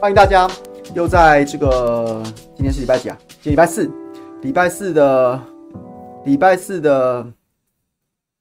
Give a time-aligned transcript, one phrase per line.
[0.00, 0.50] 欢迎大家
[0.94, 2.22] 又在这个
[2.54, 3.18] 今天是礼拜几啊？
[3.28, 3.92] 今天礼拜四，
[4.40, 5.38] 礼拜四的
[6.24, 7.26] 礼拜四的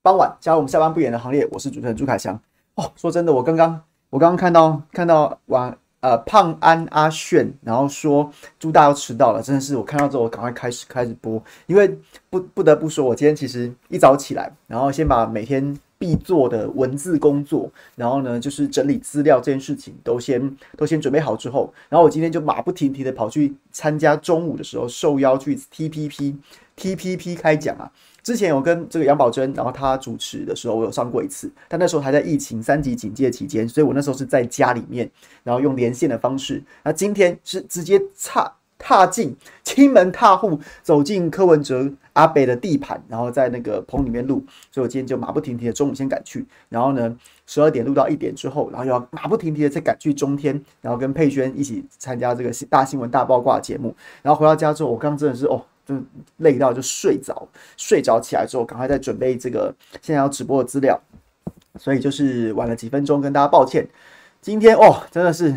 [0.02, 1.46] 傍晚加入我们下班不演的行列。
[1.52, 2.34] 我是主持人朱凯翔。
[2.76, 11.94] 哦，说真的，我刚刚我刚刚看到看到晚呃胖安阿炫，然后说朱大要迟到了，真的是我看到之后我赶快开始开始播，因为
[12.30, 15.78] 不不得不说，我今天其实一早起来，然后先把每天。
[16.00, 26.36] 必做的文字工作，然后呢，就是整理资料这件事情都先都先准备好之后，然后我今天就马不停蹄的跑去参加中午的时候受邀去 TPP
[26.78, 27.92] TPP 开讲啊。
[28.22, 35.10] 之前有跟这个杨宝珍，然后他主持的时候，我有上过一次，但那时候还在疫情三级警戒期间，所以我那时候是在家里面，
[35.44, 36.64] 然后用连线的方式。
[36.84, 38.54] 那今天是直接差。
[38.80, 55.96] 踏进亲门踏户，走进柯文哲阿北的地盘，然后在那个棚里面录，所以我今天就马不停蹄的中午先赶去，然后呢，十二点录到一点之后，然后又要马不停蹄的再赶去中天，然后跟佩轩一起参加这个大新闻大爆卦节目，然后回到家之后，我刚真的是哦，就
[56.38, 61.00] 累到就睡着，睡着起来之后，赶快在准备这个现在要直播的资料，
[61.78, 63.88] 所以就是晚了几分钟，跟大家抱歉。
[64.42, 65.54] 今天哦，真的是。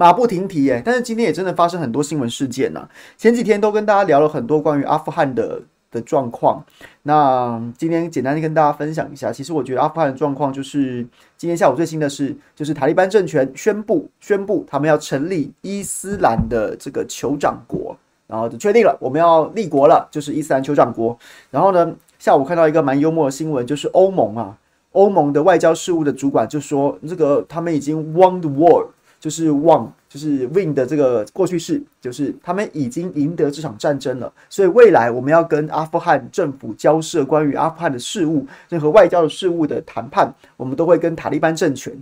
[0.00, 2.88] 马不停蹄耶，但是今天也真的发生很多新闻事件呐、啊。
[3.18, 6.64] 前几天都跟大家聊了很多关于阿富汗的的状况，
[7.02, 9.30] 那今天简单的跟大家分享一下。
[9.30, 11.06] 其实我觉得阿富汗的状况就是
[11.36, 17.94] 今天下午最新的是，就是塔利班政权宣布宣布他们要成立伊斯兰的这个酋长国，
[18.26, 21.14] 然后就确定了我们要立国了，就是伊斯兰酋长国。
[21.50, 24.56] 然后呢，下午看到一个蛮幽默的新闻，就是欧盟啊，
[24.92, 28.86] 欧盟的外交事务的主管就说，这个他们已经 won the war。
[29.20, 34.32] 就是 won，就是 win 的这个过去式，就是他们已经赢得这场战争了。
[34.48, 41.92] 所以未来我们要跟阿富汗政府交涉关于阿富汗的事务，任何外交的事务的谈判，我们都会跟塔利班政权。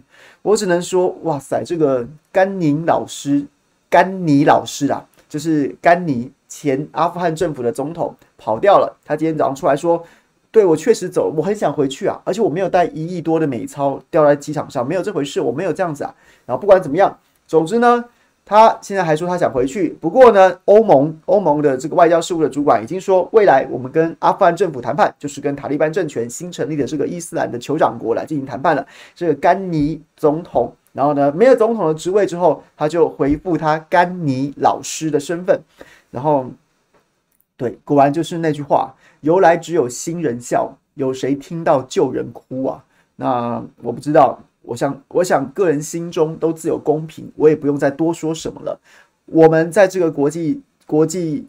[0.43, 3.45] 我只能说，哇塞，这个甘宁老师，
[3.91, 8.97] 甘尼老师啊，就是甘尼前阿富汗政府的总统跑掉了。
[9.05, 10.03] 他今天早上出来说，
[10.51, 16.15] 对，我确实走，我很想回去啊，而且我没有带一亿多的美钞掉在机场上，没有这回事，我没有这样子啊。
[16.47, 18.03] 然后不管怎么样，总之呢，
[18.47, 19.91] 他现在还说他想回去。
[20.01, 28.87] 不过呢，欧盟欧盟的这个外交事务的主管已经说，未来我们跟阿富汗政府谈判，就是跟塔利班政权新成立的这个伊斯兰的酋长国来进行谈判了。
[29.15, 35.61] 这个甘尼总统，然后呢，没有总统的职位之后，他就回复他甘尼老师的身份。
[36.11, 36.47] 然后，
[37.59, 42.85] 对，果然就是那句话：由来只有新人笑，有谁听到旧人哭啊？
[43.17, 44.39] 那我不知道。
[44.63, 48.79] 我想，我想个人心中都自有公平，我也不用再多说什么了。
[49.25, 51.47] 我们在这个国际国际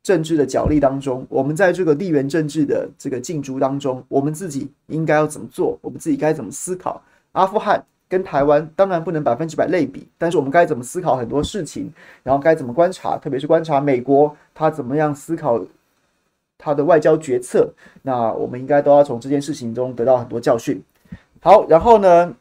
[0.00, 5.76] 政治的角力当中，我们在这个地缘政治的这个竞逐当中，我们自己应该要怎么做？
[5.82, 7.02] 我们自己该怎么思考？
[7.32, 11.92] 阿富汗跟台湾当然不能百分之百类比，但是我们该怎么思考很多事情？
[12.22, 13.18] 然后该怎么观察？
[13.18, 15.60] 特别是观察美国他怎么样思考
[16.60, 17.72] 他的外交决策？
[18.02, 20.80] 那我们应该都要从这件事情中得到很多教训。
[21.40, 22.32] 好，然后呢，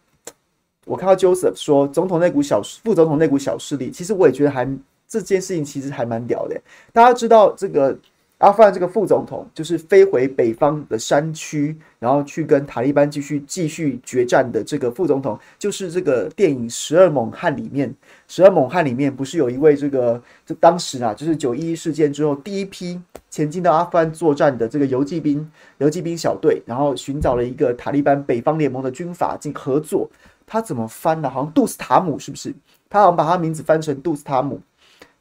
[0.85, 4.67] 我看到 Joseph 说，总统那股小副总统那股小势力，其实我也觉得还
[5.07, 6.61] 这件事情其实还蛮屌的。
[6.91, 7.97] 大家知道这个
[8.39, 17.89] 阿富汗这个副总统，就是飞回北方的山区，然后去跟塔利班继续继续决战的这个副总统，就是这个电影《十二猛汉》里面，
[18.27, 22.99] 《十二猛汉》里面不是有一位这个，就当时啊，就是九一一事件之后第一批。
[23.29, 25.47] 前进到阿富汗作战的这个游骑兵、
[25.77, 30.09] 游骑兵小队，然后寻找了一个塔利班北方联盟的军阀进合作。
[30.47, 31.29] 他怎么翻呢？
[31.29, 32.51] 好像杜斯塔姆是不是？
[32.89, 34.59] 他好像把他名字翻成杜斯塔姆。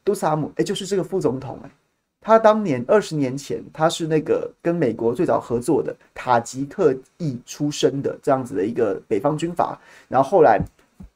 [0.03, 1.69] 杜斯塔姆，哎，就是这个副总统哎。
[2.21, 10.59] 他当年二十年前，他是那个跟美国最早合作的塔吉克裔出身的这样子的一个北方军阀，然后后来。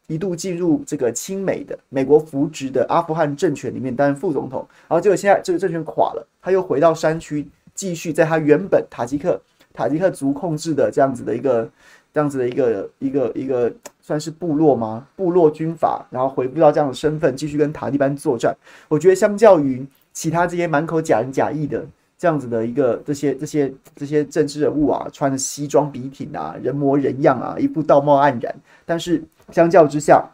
[0.07, 9.41] 一度进入这个亲美的美国扶植的阿富汗政权里面担任副总统，然后结果现在这个政权垮了，他又回到山区，继续在他原本塔吉克
[9.73, 11.67] 塔吉克族控制的这样子的一个
[12.13, 15.07] 这样子的一个一个一个算是部落吗？
[15.15, 18.53] 部落军阀，然后回不到这样的身份，继续跟塔利班作战。
[18.89, 21.85] 我觉得相较于其他这些满口假仁假义的
[22.17, 28.55] 这样子的一个这些这些这些政治人物啊，穿着西装笔挺啊，人模人样啊，一副道貌岸然，
[28.85, 29.21] 但是。
[29.51, 30.25] 相较之下，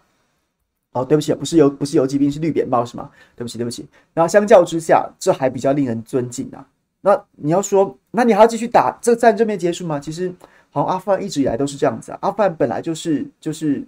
[0.92, 3.10] 哦，对不起，不是游不是游击兵，是绿扁帽是吗？
[3.36, 3.84] 对不起，对不起。
[4.14, 6.64] 然后相较之下，这还比较令人尊敬啊。
[7.02, 10.00] 那你要说，那你还要继续打这个战争没结束吗？
[10.00, 10.32] 其实，
[10.70, 12.20] 好像阿富汗一直以来都是这样子啊。
[12.22, 13.84] 阿富汗本来就是就是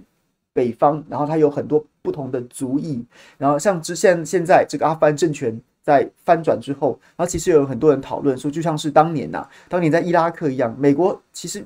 [0.54, 3.06] 北方，然后它有很多不同的族裔。
[3.38, 11.66] 然后像之现现在这个阿富汗政权在翻转之后，然后其实有很多人讨论说，就像是当年呐、当年在伊拉克一样，美国其实。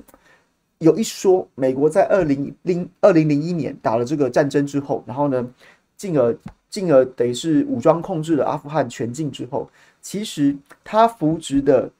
[0.80, 5.48] 有一说，美国在二零零二零零一年打了这个战争之后，然后呢，
[5.96, 6.36] 进而
[6.68, 9.70] 进而等于是武装控制了阿富汗全境之后，
[10.02, 10.54] 其实
[10.84, 11.90] 他扶植的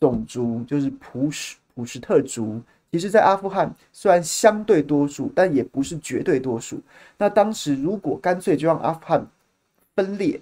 [0.00, 2.58] 种族就是普什普什特族，
[2.90, 6.80] 其实，在阿富汗虽然相对多数，但也不是绝对多数。
[7.18, 9.26] 那当时如果干脆就让阿富汗
[9.94, 10.40] 分裂，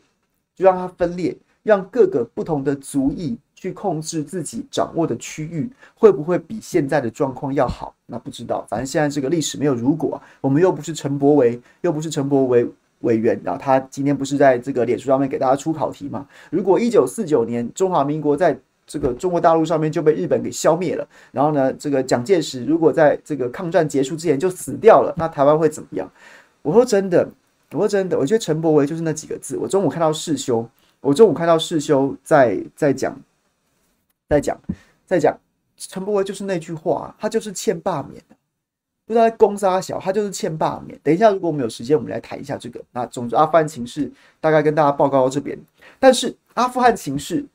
[0.62, 7.92] 就让它分裂，让各个不同的族裔去控制自己掌握的区域，会不会比现在的状况要好？
[8.06, 8.64] 那不知道。
[8.68, 12.64] 反正现在这个历史没有如果，我们又不是陈柏惟，又不是陈柏惟
[13.00, 16.24] 委员，然后他今天不是在这个脸书上面给大家出考题吗？
[16.50, 18.56] 如果一九四九年中华民国在
[18.86, 21.08] 这个中国大陆上面就被日本给消灭了。
[21.32, 26.08] 然后呢，这个蒋介石如果在这个抗战结束之前就死掉了，那台湾会怎么样？
[26.62, 27.28] 我说真的，
[27.72, 29.56] 我说真的，我觉得陈柏维就是那几个字。
[29.56, 30.68] 我中午看到世修，
[31.00, 33.18] 我中午看到世修在在讲，
[34.28, 34.60] 在讲，
[35.06, 35.38] 在讲
[35.76, 38.36] 陈柏维就是那句话，他就是欠罢免的，
[39.06, 40.98] 不知道在攻杀小，他就是欠罢免。
[41.02, 42.80] 等一下，如果我们有时间，我们来谈一下这个。
[42.92, 44.10] 那总之，阿富汗情势
[44.40, 45.58] 大概跟大家报告到这边。
[45.98, 47.46] 但是阿富汗情势。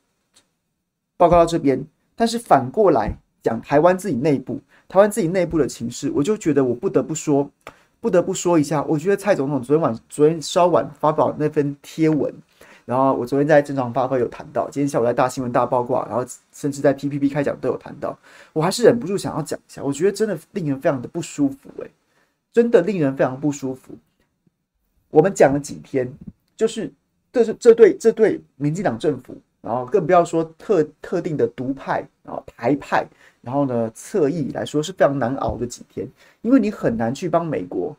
[1.19, 1.83] 报告到这边，
[2.15, 7.49] 但是反过来讲，台湾自己内部，台湾自己内部的情势，我就觉得我不得不说，
[7.99, 8.83] 不得不说一下。
[8.83, 12.33] 我觉得蔡总统昨天晚，昨天稍晚发表那份贴文，
[12.85, 18.17] 然后我昨天在正常发挥有谈到，今天下午在大新闻大八卦，然后甚至在 P P P 开讲都有谈到，
[18.53, 19.83] 我还是忍不住想要讲一下。
[19.83, 21.91] 我觉得真的令人非常的不舒服，诶，
[22.53, 23.93] 真的令人非常不舒服。
[25.09, 26.11] 我们讲了几天，
[26.55, 26.91] 就是
[27.31, 29.35] 这是这对这对民进党政府。
[29.59, 33.05] 然后更不要说特特定的独派，然后台派，
[33.47, 36.05] 然后呢侧翼来说是非常难熬的几天，
[36.41, 37.95] 因为你很难去帮美国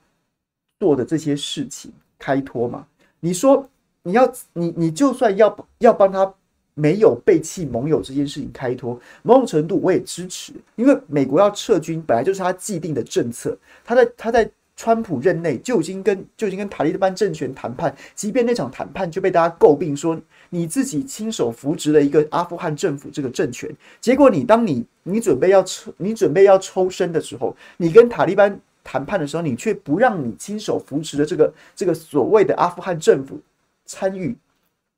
[0.79, 2.87] 做的这些事情开脱嘛。
[3.21, 3.67] 你说
[4.03, 6.31] 你要你你就算要要帮他
[6.75, 14.51] 没有背弃盟友这件事情开脱，某种程度我也支持，因为美国要撤军本来就是他既定的政策，他在他在。
[14.81, 20.17] 川普任内就已经跟就已经跟塔利班政权谈判，即便那场谈判就被大家诟病说
[20.50, 33.39] 你自己亲手扶植了一个阿富汗政府这个政权，结果你当你你准备要抽你准备要抽身的时候，你跟塔利班谈判的时候，你却不让你亲手扶持的这个这个所谓的阿富汗政府
[33.85, 34.37] 参与，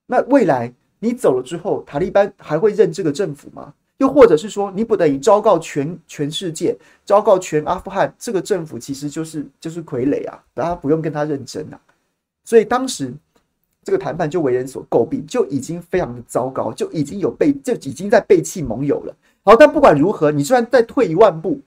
[0.06, 3.72] 那未来你走了之后，塔利班还会认这个政府吗？
[3.98, 6.74] 又或者是说，你不等于昭告全全世界，
[7.04, 11.78] 昭告全阿富汗，这个政府其实就是就是傀儡啊，大家不用跟他认真啊。
[12.42, 13.12] 所以当时
[13.82, 19.16] 这个谈判就为人所诟病，就已经非常的糟糕，就已经有被就已经在背弃盟友了。
[19.42, 21.60] 好，但不管如何，你虽然再退一万步，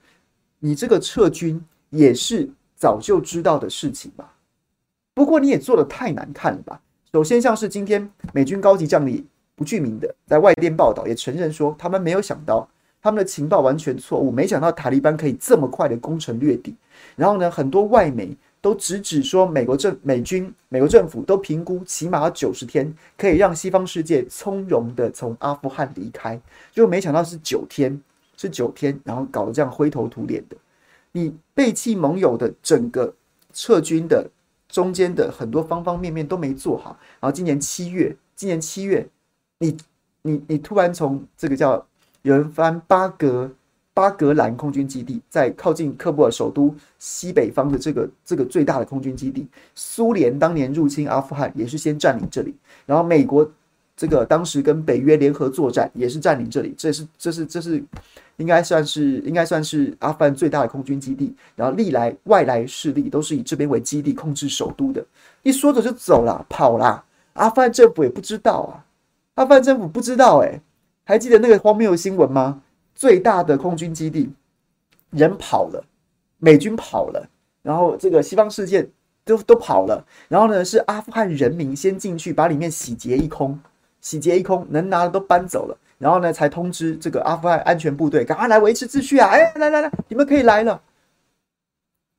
[0.60, 4.32] 你这个撤军也是早就知道的事情吧？
[5.14, 6.80] 不过你也做的太难看了吧？
[7.12, 9.26] 首先，像是今天美军高级将领。
[9.56, 12.68] 不具名的在外电报道也承认说，他们没有想到
[13.00, 16.74] 他们的情报完全错误，没想到塔利班可以这么快的攻城略地。
[17.14, 26.40] 然后呢，很多外媒都直指说，美国政美军美国政府都评估起码要九十天可以让西方世界从容的从阿富汗离开，
[26.72, 28.00] 就没想到是九天，
[28.38, 30.56] 是九天，然后搞得这样灰头土脸的。
[31.12, 33.14] 你背弃盟友的整个
[33.52, 34.26] 撤军的
[34.66, 39.06] 中间的很多方方面面都没做好，然后今年七月，今年七月。
[39.58, 39.76] 你
[40.22, 41.86] 你你突然从这个叫
[42.22, 43.50] 有人翻巴格
[43.94, 49.46] 巴格兰空军基地，在靠近喀布尔首都西北方的这个这个最大的空军基地，
[49.76, 52.52] 苏联当年入侵阿富汗也是先占领这里，
[52.84, 53.48] 然后美国
[53.96, 57.80] 这个当时跟北约联合作战也是占领这里，这是这是这是
[58.38, 65.06] 应该算是应该算是阿富汗最大的空军基地，然后历来外来势力都是以这边为基地控制首都的，
[65.44, 68.82] 一说着就走了跑了，阿富汗政府也不知道啊。
[69.36, 70.60] 阿富汗政府不知道哎，
[71.04, 72.60] 还记得那个荒谬的新闻吗？
[72.94, 74.32] 最大的空军基地，
[75.10, 75.84] 人跑了，
[76.38, 77.28] 美军跑了，
[77.62, 78.88] 然后这个西方世界
[79.24, 83.58] 都都跑了，然后呢是阿富汗人民先进去把里面洗劫一空，
[84.00, 89.28] 洗劫一空，能拿的都搬走了，然后呢才通知这个阿富汗安全部队赶快来维持秩序啊！
[89.30, 90.80] 哎，来来来，你们可以来了。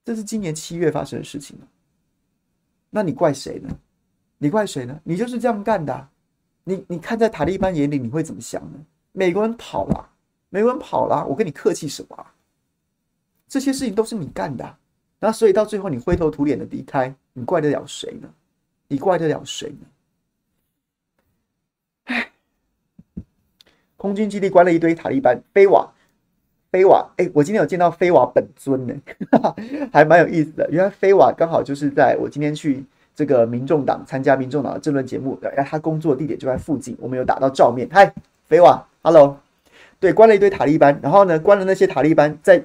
[0.04, 1.58] 这是今年七月发生的事情，
[2.90, 3.70] 那你怪谁呢？
[4.38, 5.00] 你怪谁呢？
[5.04, 6.08] 你就是这样干的。
[6.64, 8.80] 你你看在塔利班眼里，你会怎么想呢？
[9.14, 10.10] 美国人跑了，
[10.64, 12.32] 国人跑了，我跟你客气什么啊？
[13.48, 14.78] 这些事情都是你干的啊，
[15.20, 18.30] 那所以到最后你灰头土脸的离开，你怪得了谁呢？
[18.88, 19.88] 你怪得了谁呢？
[22.06, 22.32] 唉，
[23.98, 25.92] 空军基地关了一堆塔利班，菲瓦，
[26.72, 28.96] 菲瓦，哎，我今天有见到菲瓦本尊呢，
[29.94, 30.70] 还蛮有意思的。
[30.72, 32.84] 原来菲瓦刚好就是在我今天去。
[33.18, 37.88] 这个民众党参加民众党的政论节目，哎，他工作的地点就在附近，我们有打到照面。
[37.90, 38.14] 嗨，
[38.50, 39.40] 飞瓦，Hello，
[40.00, 42.64] 对，关了一堆塔利班，然后呢，关了那些塔利班，在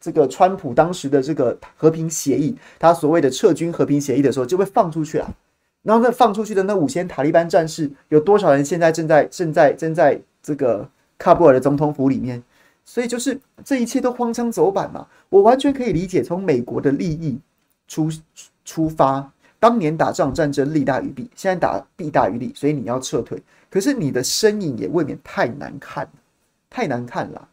[0.00, 5.34] 这个川普当时的这个和平协议，他所谓的撤军和平协议的时候，就被放出去了。
[5.82, 10.86] 然后那放出去的那五千塔利班战士，有多少人现在正在正在正在这个
[11.18, 12.42] 喀布尔的总统府里面？
[12.84, 15.06] 所以就是这一切都荒腔走板嘛。
[15.28, 17.38] 我完全可以理解，从美国的利益
[17.86, 18.10] 出
[18.64, 23.40] 出发，当年打这场战争利大于弊，现在打弊大于利，所以你要撤退。
[23.70, 26.10] 可是你的身影也未免太难看了，
[26.70, 27.48] 太难看了。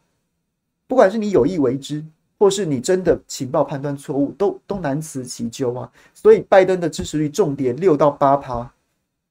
[0.86, 2.04] 不管是你有意为之，
[2.38, 5.90] 或是你真的情报判断错误，都都难辞其咎啊！
[6.14, 8.70] 所以拜登的支持率重跌六到八趴，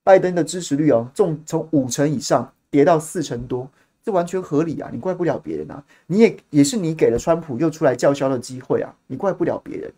[0.04, 3.70] 拜登的支持率哦，重从五成以上跌到四成多，
[4.04, 4.90] 这完全合理啊！
[4.92, 5.84] 你怪不了别人啊！
[6.08, 8.94] 你也也是你给了川普又出来叫嚣的机会啊！
[9.08, 9.94] 你怪不了别人。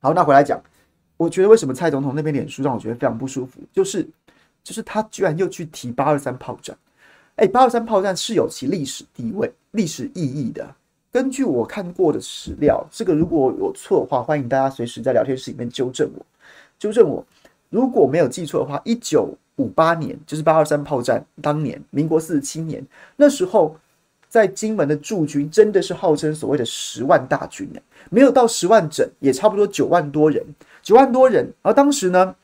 [0.00, 0.60] 好，那回来讲，
[1.16, 4.06] 我觉得为什么蔡总统那边脸书让我觉得非常不舒服，就是
[4.62, 6.76] 就是他居然又去提八二三炮战，
[7.36, 10.72] 哎，八二三炮战是有其历史地位、历史意义的。
[11.10, 16.24] 根据我看过的史料，这个如果有错的话，欢迎大家随时在聊天室里面纠正我。
[16.78, 17.24] 纠正我，
[17.70, 22.84] 如果没有记错的话，一九五八年就是八二三炮战当年，民国四十七年，
[23.16, 23.76] 那时候
[24.28, 30.40] 在金门的驻军真的是号称所谓的十万大军呢，没有到十万整，也差不多九万多人，
[30.82, 31.52] 九万多人。
[31.62, 32.34] 而当时呢，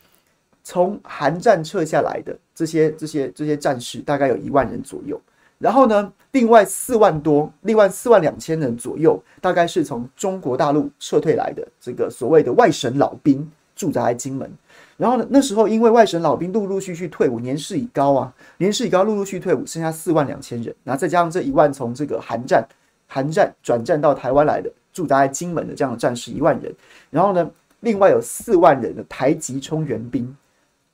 [0.70, 5.20] 从韩战撤下来的这些这些这些战士，大概有一万人左右。
[5.58, 14.48] 然后呢，另外四万多，另外四万两千人左右，大概是从中国大陆撤退来的这个所谓的外省老兵驻扎在金门。
[14.96, 20.72] 然后呢，那时候因为外省老兵陆陆续续退伍，年事已高啊，年事已高，陆陆续续退伍，剩下四万两千人。
[20.84, 22.64] 然后再加上这一万从这个韩战
[23.08, 26.72] 韩战转战到台湾来的驻扎在金门的这样的战士一万人。
[27.10, 27.50] 然后呢，
[27.80, 30.36] 另外有四万人的台籍充援兵，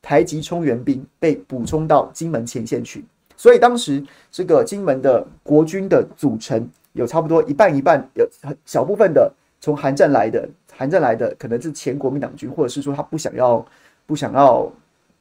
[0.07, 3.05] 台籍充援兵被补充到金门前线去。
[3.37, 8.25] 所以当时这个金门的国军的组成有差不多一半一半，有
[8.65, 9.29] 小部分的
[9.61, 13.67] 从韩战来的，韩战来的可能是前国民党军，或者是说他不想要
[14.07, 14.73] 不想要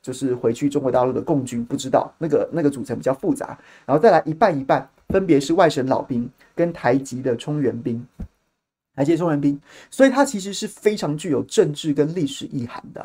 [0.04, 2.14] 就是回去中国大陆的共军，不知道。
[2.20, 8.06] 那个那个组成比较复杂，然后再来一半一半，分别是外省老兵跟台籍的充援兵，
[8.96, 13.04] 台籍充援兵，所以它其实是非常具有政治跟历史意涵的，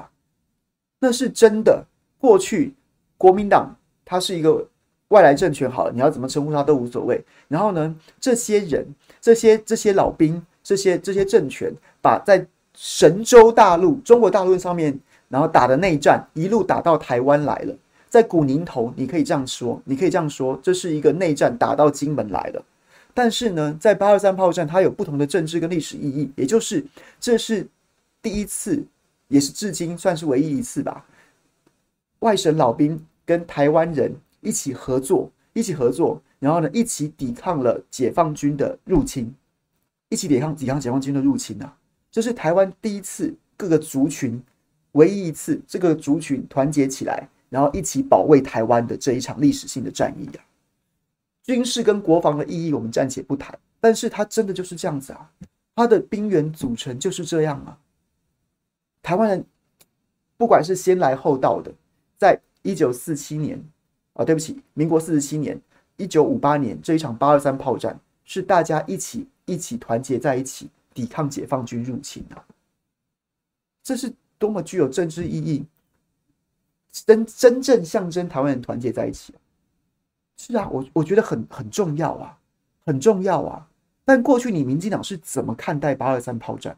[1.00, 1.84] 那是真的。
[2.20, 2.74] 过去
[3.18, 4.64] 国民党它是一个。
[5.10, 7.20] 外来政权好了，你要怎么称呼他都无所谓。
[7.48, 8.86] 然后呢，这些人、
[9.20, 11.68] 这些这些老兵、这些这些政权，
[12.00, 14.96] 把在神州大陆、中国大陆上面，
[15.28, 17.74] 然后打的内战，一路打到台湾来了。
[18.08, 22.64] 在古宁头，你可以这样说，你可以这样说，这是一个内战打到金门来了。
[23.12, 26.86] 但是呢，在八二三炮战，它有不同的政治跟历史意义，也就是
[27.18, 27.66] 这是
[28.22, 28.80] 第一次，
[29.30, 31.06] 也是至今算是唯一一次吧。
[32.18, 34.14] 外省老兵跟台湾人。
[34.42, 39.30] 一起合作，一起合作，然后呢，一起抵抗了解放军的入侵，
[40.08, 41.76] 一起抵抗抵抗解放军的入侵啊！
[42.10, 44.42] 这是台湾第一次各个族群
[44.92, 50.40] 唯一一次这个族群团结起来，然后一起保卫台湾的这一场历史性的战役啊！
[51.42, 55.30] 军事跟国防的意义我们暂且不谈，但是它真的就是这样子啊！
[55.76, 57.78] 它的兵员组成就是这样啊！
[59.02, 59.44] 台湾人
[60.36, 61.72] 不管是先来后到的，
[62.16, 63.62] 在一九四七年。
[64.14, 65.58] 啊，对不起，民国四十七年，
[65.96, 72.44] 一九五八年这一场八二三炮战是大家一起一起团结在一起抵抗解放军入侵啊！
[73.84, 75.64] 这是多么具有政治意义，
[76.90, 79.32] 真真正象征台湾人团结在一起。
[80.36, 82.36] 是啊，我我觉得很很重要啊，
[82.84, 83.68] 很重要啊。
[84.04, 86.76] 但过去你民进党是怎么看待八二三炮战？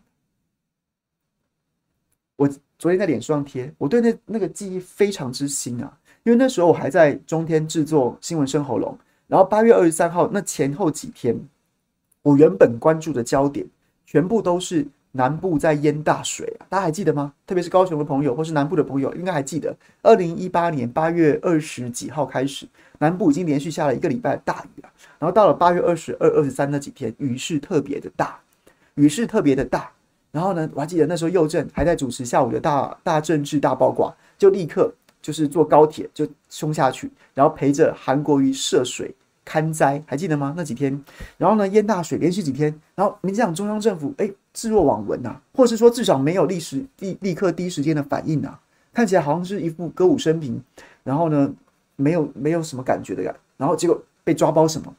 [2.82, 5.96] 昨天在脸书上贴，我对那那个记忆非常之新啊。
[6.24, 8.98] 因为那时候我还在中天制作新闻生喉咙，
[9.28, 11.32] 然后八月二十三号那前后几天，
[12.22, 13.64] 我原本关注的焦点
[14.04, 17.32] 全部都是南部在淹大水啊，大家还记得吗？
[17.46, 19.72] 特别是高雄的朋友或是南部的朋友，应该还记得，
[20.02, 22.66] 二零一八年八月二十几号开始，
[22.98, 28.40] 南部已经连续下了一个礼拜的大雨啊，然后到了八月二十二、二十三那几天，雨势特别的大，
[28.96, 29.88] 雨势特别的大，
[30.32, 34.92] 然后呢，我还记得那时候右正还在主持下午的大大政治大八卦，就立刻。
[35.22, 39.14] 就是坐高铁就冲下去，然后陪着韩国瑜涉水
[39.46, 40.52] 勘灾，还记得吗？
[40.56, 41.00] 那几天，
[41.38, 48.58] 然后呢淹大水连续几天，然后民进党中央政府哎置若罔闻呐，或是说至少没有立时立立刻第一时间的反应呐，
[48.92, 50.60] 看起来好像是一副歌舞升平，
[51.04, 51.54] 然后呢
[51.94, 54.92] 没有没有什么感觉的感，然后结果被抓包什么？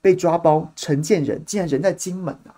[0.00, 2.54] 被抓包陈建仁竟然人在金门啊，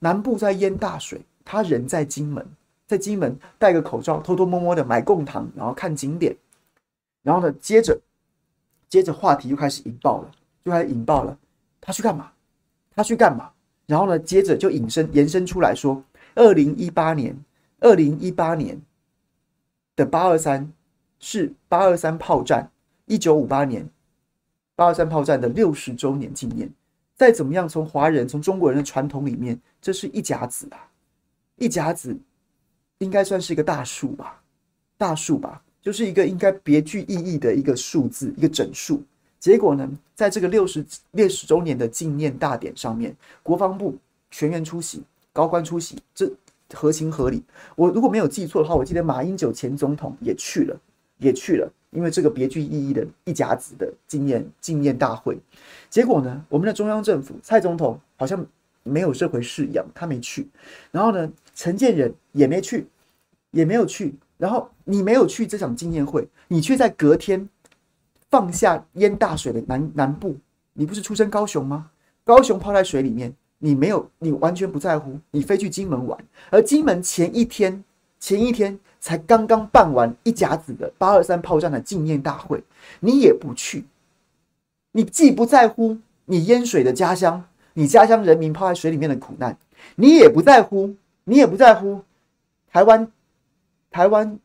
[0.00, 2.46] 南部在淹大水，他人在金门，
[2.86, 6.36] 在金门戴个口罩偷偷摸摸的买贡糖，然后看景点。
[7.24, 8.00] 然后呢，接着，
[8.88, 10.30] 接着话题又开始引爆了，
[10.64, 11.36] 就开始引爆了。
[11.80, 12.30] 他去干嘛？
[12.94, 13.50] 他去干嘛？
[13.86, 16.00] 然后呢，接着就引申延伸出来说，
[16.36, 17.36] 二零一八年，
[17.80, 18.80] 二零一八年
[19.96, 20.72] 的八二三
[21.18, 22.70] 是八二三炮战，
[23.06, 23.90] 一九五八年
[24.76, 26.70] 八二三炮战的六十周年纪念。
[27.16, 30.86] 再怎么样，从华人从中国人的传统里面，这是一甲子啊，
[31.60, 32.16] 一甲子
[32.98, 34.42] 应该算是一个大数吧，
[34.96, 39.02] 大数吧，就是一个应该别具意义的一个数字，一个整数。
[39.38, 43.96] 结果呢，在这个六十六十周年的纪念大典上面，国防部
[44.30, 45.02] 全员出席，
[45.32, 46.30] 高官出席，这
[46.72, 47.42] 合情合理。
[47.76, 50.80] 我如果没有记错的话，我记得马英九前总统也去了，
[51.18, 51.70] 也去了。
[51.90, 55.36] 因为这个别具意义的一甲子的纪念纪念大会，
[55.88, 58.46] 结果呢，我们的中央政府蔡总统好像
[58.84, 60.48] 没有这回事一样，他没去。
[60.92, 61.28] 然后呢，
[61.60, 62.86] 陈建仁也没去，
[63.50, 64.14] 也没有去。
[64.38, 67.46] 然后你没有去这场纪念会，你却在隔天
[68.30, 70.34] 放下淹大水的南南部。
[70.72, 71.90] 你不是出身高雄吗？
[72.24, 76.18] 高雄泡在水里面，你没有，你完全不在乎，你飞去金门玩。
[76.48, 77.84] 而金门前一天，
[78.18, 78.80] 前一天。
[79.02, 82.62] 才刚刚办完一甲子的八二三炮战的纪念大会，
[83.00, 83.86] 你也不去，
[84.92, 89.56] 你既不在乎你淹水的家乡，你家乡人民泡在水里面的苦难，
[89.96, 90.94] 你也不在乎，
[91.30, 92.00] 你也不在乎
[92.72, 93.08] 台湾
[93.88, 94.36] 台湾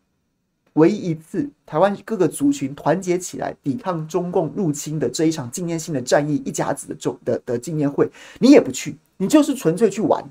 [0.74, 10.24] 唯一一次台湾各个族群团结起来抵抗中共入侵的这一场纪念性的战役一甲子的重的的纪念会，你也不去，你就是纯粹去玩。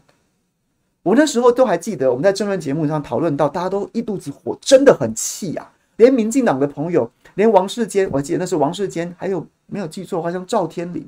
[1.03, 5.73] 我那时候都还记得，我们在政论节目上讨论到，大家都一肚子火，真的很气啊！
[5.97, 11.05] 连民进党的朋友，连王世坚，我记得那是王世坚，还有没有记错，好像赵天麟，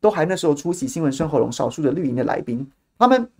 [0.00, 3.30] 都还那时候出席新闻生活龙，少数的绿营的来宾，他们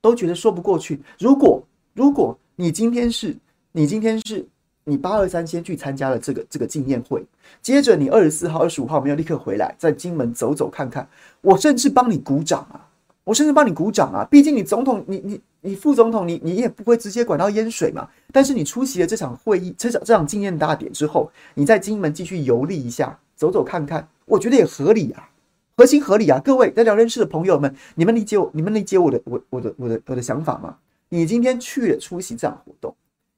[0.00, 1.00] 都觉得说不过去。
[1.18, 1.62] 如果
[1.94, 3.36] 如果你今天是
[3.72, 4.46] 你今天是
[4.84, 7.24] 你八二三先去参加了这个这个纪念会，
[7.60, 11.06] 接着你二十四号、二十五号没有立刻回来，在金门走走看看，
[11.40, 12.88] 我甚至帮你鼓掌啊！
[13.24, 14.26] 我甚至帮你鼓掌啊！
[14.30, 18.08] 毕竟你总统，你你你副总统，你你也不会直接管到淹水嘛。
[18.32, 25.28] 但是你出席了这场会议，这场这场纪念大典之后，你在金门继续游历一下，走走看看，我觉得也合理啊，
[25.78, 26.40] 合情合理啊。
[26.40, 30.76] 各位在聊天室的朋友们，你们理解我，你们理解我的我我的我的我的想法吗？
[31.08, 32.92] 你今天去了出席这样活动，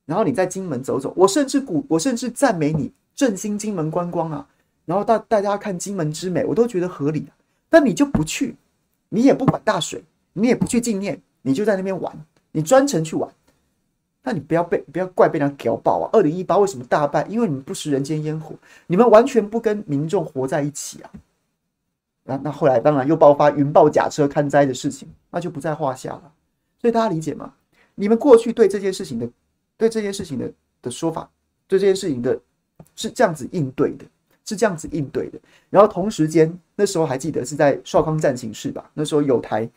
[0.06, 4.48] 然后你在金门走走，我甚至鼓，我甚至赞美你振兴金门观光啊，
[4.86, 7.36] 然后大大家看金门之美，我都觉得合理啊。
[7.68, 8.56] 但你就不去。
[9.10, 12.16] 你也不管大水，你也不去纪念，你就在那边玩，
[12.52, 13.28] 你专程去玩，
[14.22, 16.10] 那你不要被不要怪被人家屌爆啊！
[16.12, 17.26] 二零一八为什么大败？
[17.28, 18.54] 因为你们不食人间烟火，
[18.86, 21.10] 你们完全不跟民众活在一起啊！
[22.24, 26.32] 那那后来当然又爆发云豹假车勘灾的事情，那就不在话下了。
[26.80, 27.52] 所以大家理解吗？
[27.94, 29.28] 你们过去对这件事情的
[29.76, 30.52] 对这件事情的
[30.82, 31.28] 的说法，
[31.66, 32.40] 对这件事情的
[32.96, 34.04] 是这样子应对的。
[34.42, 38.90] 是这样子应对的，然后同时间那时候还记得是在少康战情室吧？
[38.94, 39.68] 那时候有台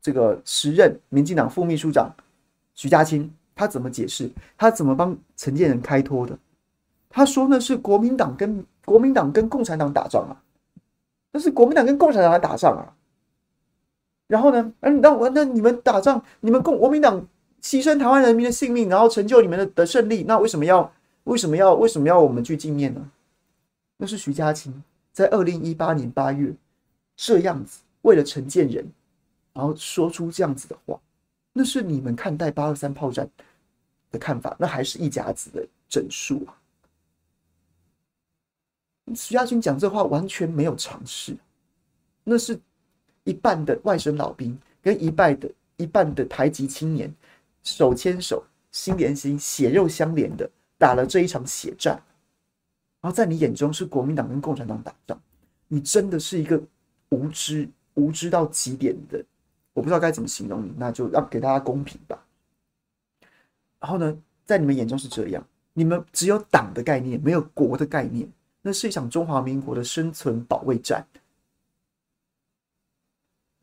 [0.00, 2.08] 这个时任民进党副秘书长
[2.74, 4.30] 徐嘉清，他怎么解释？
[4.56, 6.38] 他怎么帮陈建仁开脱的？
[7.10, 10.36] 他说那是国民党跟国民党跟共产党打仗啊，
[11.36, 12.96] 那是国民党跟共产党来打仗啊。
[14.26, 17.28] 然后呢，嗯，那我那你们打仗，你们共国民党
[17.60, 20.90] 牺牲台湾人民的性命，然后成就你们的的胜利，那为什么要
[21.24, 23.10] 为什么要为什么要我们去纪念呢？
[23.98, 26.54] 那是徐嘉青在二零一八年八月
[27.14, 28.90] 这样子为了陈建仁，
[29.52, 30.98] 然后说出这样子的话，
[31.52, 33.28] 那是你们看待八二三炮战
[34.10, 36.56] 的看法，那还是一甲子的整数啊？
[39.14, 41.36] 徐嘉青讲这话完全没有常识，
[42.24, 42.58] 那是
[43.24, 47.14] 一半的外省老兵跟一半的一半的台籍青年
[47.62, 52.02] 手牵手心连心血肉相连的打了这一场血战。
[53.00, 55.20] 然后在你眼中是国民党跟共产党打仗，
[55.68, 56.60] 你真的是一个
[57.10, 59.24] 无知无知到极点的，
[59.72, 62.20] 我不知道该怎么形容你，那就让给大家公平吧。
[63.78, 68.28] 然后呢，在你们眼中是这样，你们只有党的概念，没有国的概念，
[68.66, 71.06] 那是一场中华民国的生存保卫战。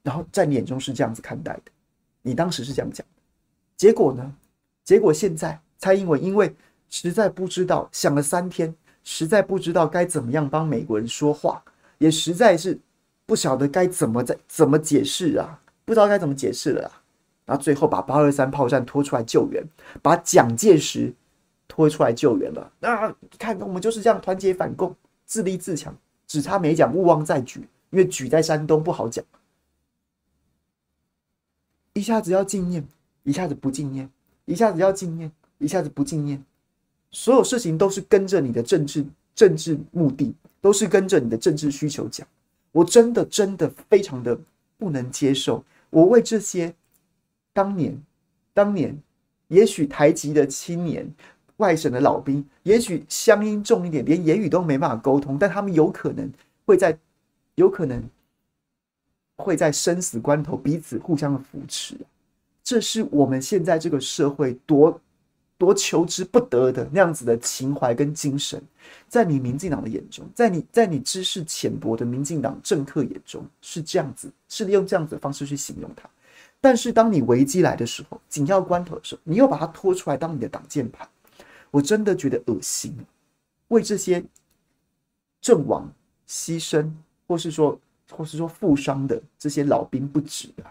[0.01, 1.63] 然后在你眼中是这样子看待的，
[2.21, 3.21] 你当时是这样讲的，
[3.75, 4.33] 结果呢？
[4.85, 6.55] 结果现在蔡英文因为
[6.89, 8.73] 实在不知道，想了三天。
[9.05, 11.61] 实在不知道该怎么样帮美国人说话，
[11.97, 12.79] 也实在是
[13.25, 17.03] 不晓得该怎么在怎么解释啊，不知道该怎么解释了啊。
[17.43, 19.61] 然后最后把八二三炮战拖出来救援，
[20.01, 21.13] 把蒋介石
[21.67, 22.71] 拖出来救援了。
[22.79, 24.95] 那看我们就是这样团结反共，
[25.25, 25.95] 自立自强，
[26.27, 29.23] 只差没讲勿忘在莒，因为莒在山东不好讲。
[31.93, 32.85] 一下子要纪念，
[33.23, 34.09] 一下子不纪念，
[34.45, 36.43] 一下子要纪念，一下子不纪念。
[37.11, 42.27] 所有事情都是跟着你的政治政治目的，都是跟着你的政治需求讲。
[42.71, 44.35] 我真的真的非常的
[44.79, 45.63] 不能接受。
[45.91, 46.73] 我为这些
[47.53, 47.95] 当年、
[48.51, 48.99] 当年，
[49.49, 51.07] 也许台籍的青年、
[51.57, 56.29] 外省的老兵，也许乡音重一点，连言语都没办法沟通，但他们有可能
[56.65, 56.97] 会在，
[57.55, 58.03] 有可能
[59.37, 61.95] 会在生死关头彼此互相的扶持。
[62.63, 64.99] 这是我们现在这个社会多
[65.57, 68.61] 多求之不得的那样子的情怀跟精神，
[69.07, 76.09] 在你民进党的眼中，在你在你知识浅薄的民进党政客眼中是这样子，是利用这样子的方式去形容他。
[76.59, 81.07] 但是当你危机来的时候，紧要关头的时候，你又把它拖出来当你的挡箭牌，
[81.73, 82.95] 我真的觉得恶心。
[83.69, 84.23] 为这些
[85.41, 85.91] 阵亡、
[86.27, 86.91] 牺牲，
[87.27, 87.79] 或是说
[88.11, 90.69] 或是说负伤的这些老兵不值啊。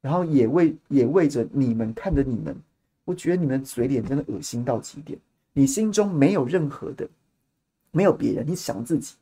[0.00, 2.56] 然后也为也为着你们看着你们，
[3.04, 5.18] 我觉得你们嘴脸真的恶心到极点。
[5.52, 7.06] 你心中没有任何的，
[7.90, 9.16] 没有别人，你想自己，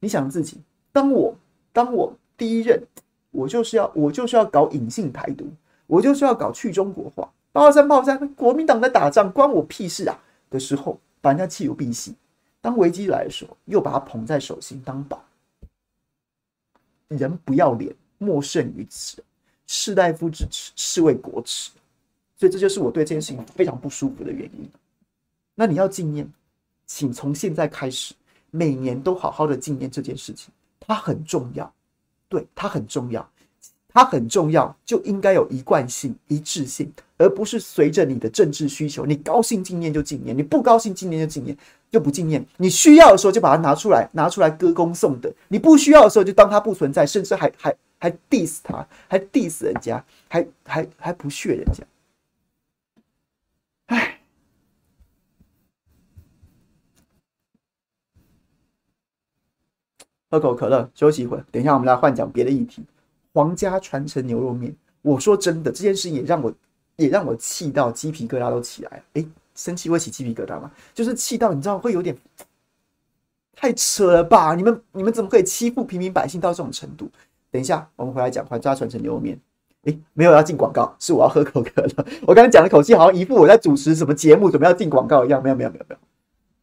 [0.00, 0.58] 你想自己。
[0.92, 1.34] 当我
[1.72, 2.82] 当我第一任，
[3.30, 5.46] 我就是要我就是要搞隐性台独，
[5.86, 7.32] 我就是要搞去中国化。
[7.52, 10.18] 八二三炮战，国民党在打仗，关我屁事啊！
[10.56, 12.14] 的时候，把人家弃如敝屣。
[12.60, 15.22] 当危机来的时候，又把他捧在手心当宝。
[17.08, 19.22] 人不要脸，莫胜于此。
[19.68, 21.72] 士大夫之耻，是为国耻，
[22.36, 24.70] 所以这就是我对这件事情非常不舒服的原因。
[25.54, 26.32] 那你要纪念，
[26.86, 28.14] 请从现在开始，
[28.50, 31.72] 每年都好好的纪念这件事情，它很重要，
[32.28, 33.28] 对，它很重要，
[33.96, 41.56] 它很重要，就应该有一贯性、一致性，而不是随着你的政治需求，你高兴纪念就纪念，你不高兴纪念就纪念，
[41.90, 42.44] 就不纪念。
[42.58, 47.74] 你需要的时候就把它拿出来，拿出来歌功颂德；你不需要的时候就当它不存在，甚至还还。
[47.98, 51.82] 还 diss 他，还 diss 人家，还还还不屑人家，
[53.86, 54.20] 哎，
[60.30, 61.46] 喝口可乐，休息一会儿。
[61.50, 62.84] 等一下，我们来换讲别的议题。
[63.36, 66.50] 皇家传承牛肉面，我说真的，这件事也让我
[66.96, 69.02] 也让我气到鸡皮疙瘩都起来了。
[69.12, 70.70] 哎，生气会起鸡皮疙瘩吗？
[70.94, 72.16] 就是气到你知道会有点
[73.54, 74.54] 太扯了吧？
[74.54, 77.10] 你们你们怎么可以欺负平民百姓到这种程度？
[77.50, 79.38] 等一下，我们回来讲皇家传承牛肉面。
[79.82, 82.06] 诶，没有要进广告，是我要喝口可乐。
[82.26, 85.42] 我刚才讲的口气好像一副我在主持什么节目，准备要进广告一样。
[85.42, 85.98] 没有，没有，没有，没有。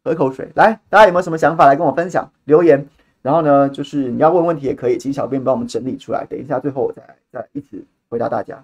[0.03, 2.27] 喝口水，来，大家有没有什么想法来跟我分享？
[2.45, 2.83] 留言。
[3.23, 6.23] 然后呢，就是你要问问题也可以，请小编帮我们整理出来。
[6.29, 8.63] 等一下，最后我再再一起回答大家。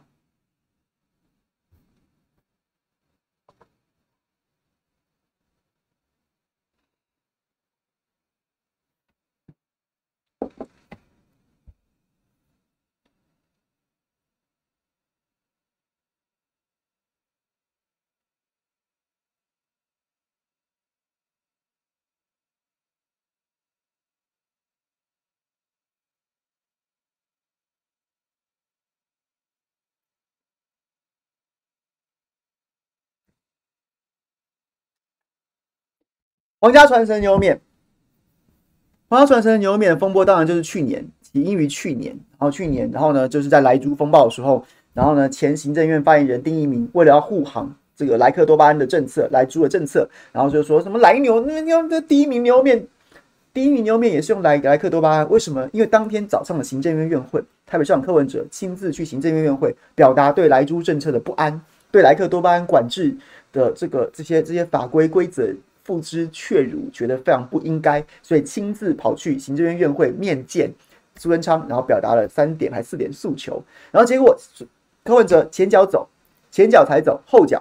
[36.62, 37.62] 皇家传承牛肉面，
[39.08, 52.86] 皇家传承牛肉面的风波当然就是去年，起因于去年，然后去年，然后呢，就是在莱猪风暴的时候，然后呢，前行政院发言人丁一鸣为了要护航这个莱克多巴胺的政策，莱猪的政策，然后就说什么莱牛那牛的第一名牛肉面，
[53.54, 55.65] 第一名牛肉面也是用莱莱克多巴胺，为什么？
[55.72, 63.15] 因为当天早上的行政院院会，台北市长柯文哲亲自去行政院院会表达对莱猪政策的不安，对莱克多巴胺管制
[63.54, 65.48] 的这个这些这些法规规则。
[65.89, 70.71] 付之却如，觉得非常不应该，所以亲自跑去行政院院会面见
[71.15, 74.38] 苏贞昌，然后表达了三点还四点诉求，然后结果
[75.04, 76.08] 柯文哲前脚走，
[76.52, 77.60] 前脚才走，后脚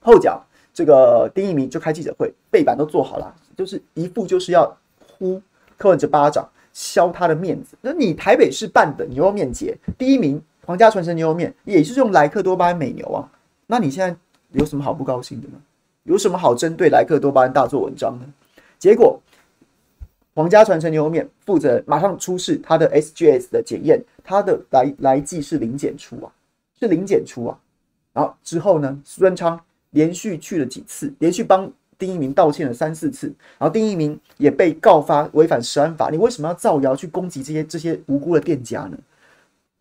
[0.00, 4.76] 后脚这个丁一鸣就开记者会，背板都做好了，就是一副就是要
[5.16, 5.40] 呼
[5.78, 7.74] 柯文哲巴掌，削他的面子。
[7.80, 13.26] 那你台北市办的牛肉面节，第一名皇家传承牛肉面也是用莱克多巴胺美牛啊，
[13.66, 14.14] 那你现在
[14.52, 15.54] 有什么好不高兴的呢？
[16.10, 18.26] 有什么好针对莱克多巴胺大做文章呢？
[18.80, 19.20] 结果，
[20.34, 26.32] 皇家传承牛肉面负责人马上出示他的 SGS 的检验，他的来来剂是零检出啊，
[26.80, 27.56] 是零检出啊。
[28.12, 36.10] 然后之后呢，苏贞昌连续去了几次，连续帮丁一鸣道歉了三四次，然后丁一鸣也被告发违反食安法。
[36.10, 38.98] 你为什么要造谣去攻击这些这些无辜的店家呢？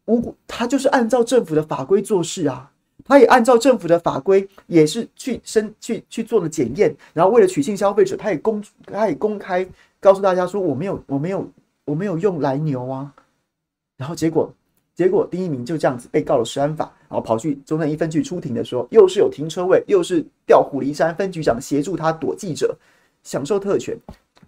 [0.06, 2.70] 无辜，他就是按照政府的法规做事啊。
[3.10, 9.68] 他也按照政府的法规，也是去申去去做了检验，然后为了取信消费者，他也公他也公开
[10.00, 11.50] 告诉大家说，我没有我没有
[11.86, 13.12] 我没有用莱牛啊，
[13.98, 14.54] 然后结果
[14.94, 22.78] 结果丁一鸣就这样子被告了食安法，然后跑去中正一分局出庭的时候，又是有停车位，又是调虎离山，分局长协助他躲记者，
[23.24, 23.98] 享受特权，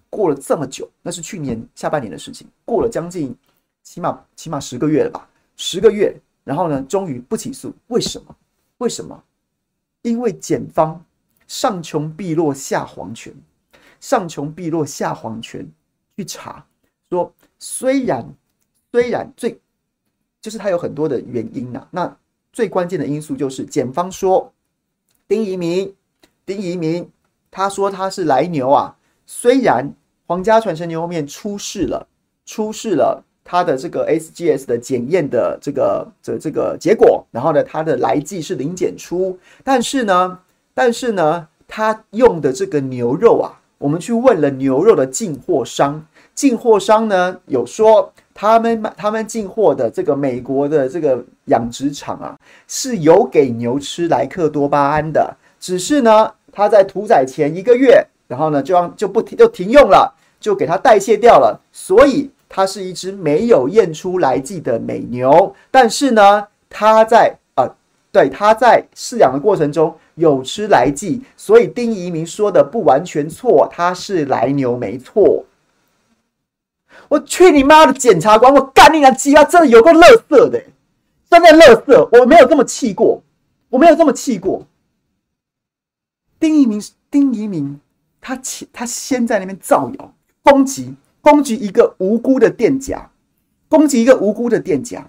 [0.07, 3.35] 过了这么久，那是去年下半年的事情，过了将近
[3.81, 8.35] 起码起码十个月了吧，十个月，然后呢，终于不起诉，为什么？
[8.81, 9.23] 为什么？
[10.01, 11.05] 因为检方
[11.47, 13.31] 上穷碧落下黄泉，
[13.99, 15.71] 上穷碧落下黄泉
[16.17, 16.65] 去查，
[17.07, 18.25] 说虽然
[18.91, 19.61] 虽然最
[20.41, 22.17] 就是他有很多的原因呐、啊，那
[22.51, 24.51] 最关键的因素就是检方说
[25.27, 25.95] 丁怡铭，
[26.43, 27.07] 丁怡铭
[27.51, 29.93] 他说他是来牛啊，虽然
[30.25, 32.07] 皇家传承牛肉面出事了
[32.45, 33.23] 出事了。
[33.43, 40.39] 他的这个 SGS 的检验的这个这这个结果，然后呢，他的来记是零检出，但是呢，
[40.73, 62.29] 但是呢，他用的这个牛肉啊，我们去问了牛肉的进货商，进货商呢有说他们他们进货的这个美国的这个养殖场啊是有给牛吃莱克多巴胺的，只是呢，他在屠宰前一个月，然后呢就让就不停就停用了，就给它代谢掉了，所以。
[62.53, 67.65] 它是一只没有验出来记的美牛，但是呢，它在呃，
[68.11, 75.45] 对，它在饲养的过程中有吃来记，所以丁怡铭说的不完全错，它是来牛没错。
[77.07, 80.61] 我去你妈的检察官，我干你娘鸡巴，真的有够垃圾的，
[81.29, 83.23] 真的垃圾，我没有这么气过，
[83.69, 84.67] 我没有这么气过。
[86.37, 87.79] 丁怡铭，丁怡铭，
[88.19, 90.93] 他前他先在那边造谣攻击。
[91.21, 93.09] 攻击一个无辜的店家，
[93.69, 95.07] 攻击一个无辜的店家，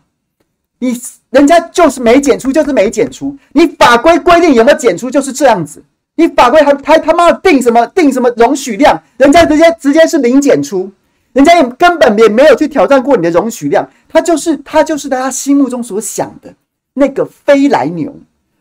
[0.78, 0.94] 你
[1.30, 3.36] 人家就是没检出，就是没检出。
[3.52, 5.82] 你法规规定有没有检出，就是这样子。
[6.14, 10.90] 你法规还还他妈定什么定什么容许量，人家直接直接是零检出，
[11.32, 16.52] 人家也根本也没有去挑战过你的容许量，他就是他就是在他心目中所想的
[16.92, 18.14] 那个非来牛，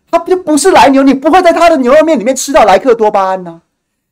[0.09, 3.61] 他就不是来牛，你不会在他的牛肉面里面吃到莱克多巴胺呢、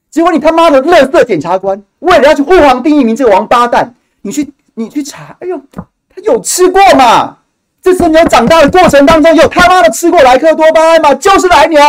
[0.10, 3.94] 结果你他妈的乐色检察官，为了要去护航丁怡铭这个王八蛋，
[4.24, 7.38] 你去你去查，哎呦，他有吃过吗？
[7.82, 11.14] 这只牛长大的过程当中有他妈的吃过莱克多巴胺吗？
[11.14, 11.80] 就是来牛。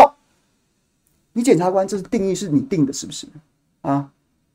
[1.32, 3.26] 你检察官这是定义是你定的，是不是？
[3.82, 4.06] 啊，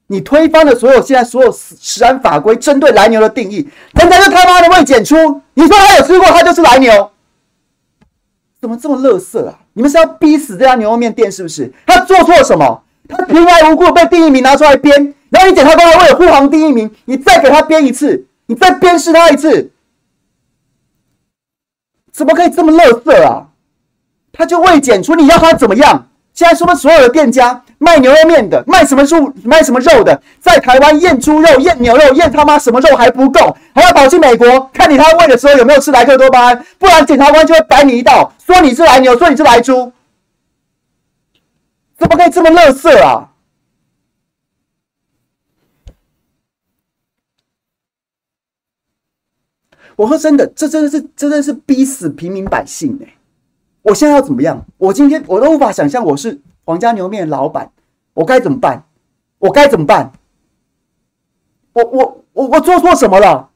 [0.08, 7.12] 你推翻了所有现在所有食安法规针对来牛的定义，人家就他妈的未检出，你说他有吃过，他就是来牛，
[8.62, 9.60] 怎么这么乐色啊？
[9.74, 11.74] 你们是要逼死这家牛肉面店是不是？
[11.88, 12.84] 他做错了什么？
[13.08, 19.72] 他平白无故被第一名拿出来编，然后你检察官还为了护航第一名，你再给他编一次，你再鞭尸他一次，
[22.12, 23.48] 怎么可以这么乐色啊？
[24.32, 26.08] 他就未检出，你要他怎么样？
[26.34, 36.66] 现在是不是所有的店家卖牛肉面的、卖什么肉、卖什么肉的，在台湾验猪肉、验牛肉、验他妈什么肉还不够，还要跑去美国看你他喂的时候有没有吃莱克多巴胺？
[36.78, 39.94] 不然检察官就会摆你一道，说你是来牛，说你是来猪。
[41.98, 43.32] 怎么可以这么垃圾啊！
[49.96, 53.16] 我说真的，这真的是，真的是逼死平民百姓哎！
[53.82, 54.66] 我现在要怎么样？
[54.78, 57.72] 我今天我都无法想象，我是皇家牛面老板，
[58.14, 58.86] 我该怎么办？
[59.38, 60.12] 我该怎么办？
[61.72, 63.50] 我我我我做错什么了？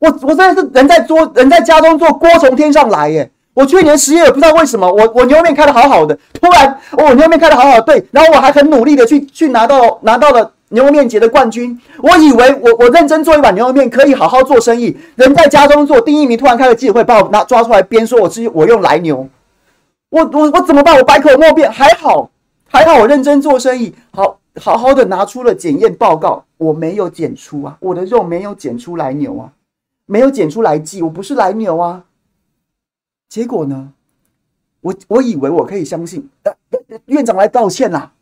[0.00, 3.30] 我我真的是人在做人在家中坐，锅从天上来耶！
[3.54, 11.80] 我去年十月不知道为什么，我我牛肉面开的好好的，突然我牛肉面开的好好的，对，然后我还很努力的去去拿到拿到了牛肉面节的冠军。
[11.98, 16.00] 我以为我我认真做一碗牛肉面可以好好做生意，人在家中做。
[16.00, 19.28] 第一名突然开了记者会，把我拿抓出来编说我是我用来牛，
[20.10, 20.96] 我我我怎么办？
[20.96, 21.70] 我百口莫辩。
[21.70, 22.28] 还好
[22.68, 29.50] 还好，我认真做生意，好好好的拿出了检验报告，我没有检出啊，我的肉没有检出来牛啊，
[30.06, 32.02] 没有检出来记，我不是来牛啊。
[33.28, 33.92] 结果呢？
[34.80, 36.28] 我我以为我可以相信，
[37.06, 38.12] 院长来道歉啦，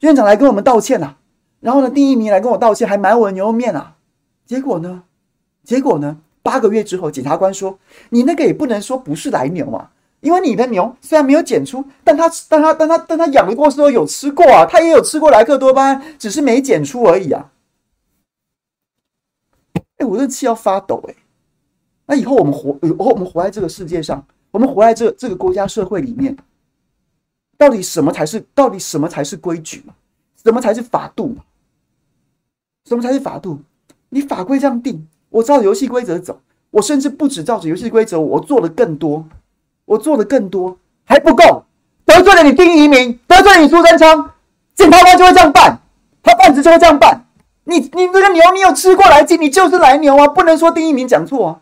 [0.00, 1.16] 院长来跟我们道歉啦。
[1.60, 3.96] 然后呢，第一名来跟我道歉，还买我的牛肉面啊。
[4.44, 5.04] 结果呢？
[5.62, 6.18] 结果呢？
[6.42, 7.78] 八个月之后，检察官说
[8.10, 17.52] ：“你那个也不能说不是来牛啊，因为你的牛虽然没有检出，但他但他但他但他养的过程中有吃过啊，他也有吃过莱克多巴胺，只是没检出而已啊。”
[19.98, 21.14] 哎，我这气要发抖哎。
[22.06, 24.26] 那以后我们活，以后我们活在这个世界上。
[24.50, 26.36] 我们活在这这个国家社会里面，
[27.56, 28.44] 到底什么才是？
[28.54, 29.84] 到底什么才是规矩？
[30.42, 31.36] 什么才是法度？
[32.86, 33.60] 什么才是法度？
[34.08, 39.26] 你法规这样定，我照游戏规则走，我甚至不止照着游戏规则，我做的更多，
[39.84, 41.64] 我做的更多还不够，
[42.06, 44.30] 得罪了你丁一鸣，得罪了你苏贞昌，
[44.74, 45.78] 检察官就会这样办，
[46.22, 47.26] 他办事就会这样办。
[47.64, 51.60] 你你这个牛，你有吃过来劲，你就是来牛啊，不能说丁一鸣讲错啊。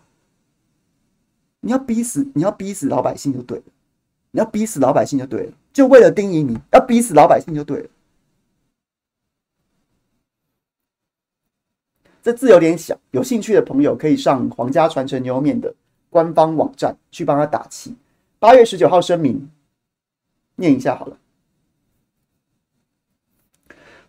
[1.67, 3.65] 你要逼死，你要逼死老百姓就对了。
[4.31, 7.89] 你要逼死老百姓就对了，就为了丁义你，要逼死老百姓就对了。
[12.23, 15.75] 这字有点小，有兴趣的朋友可以上皇家传承牛肉面的
[16.09, 17.97] 官方网站去帮他打气。
[18.39, 19.51] 八月十九号声明，
[20.55, 21.19] 念一下好了。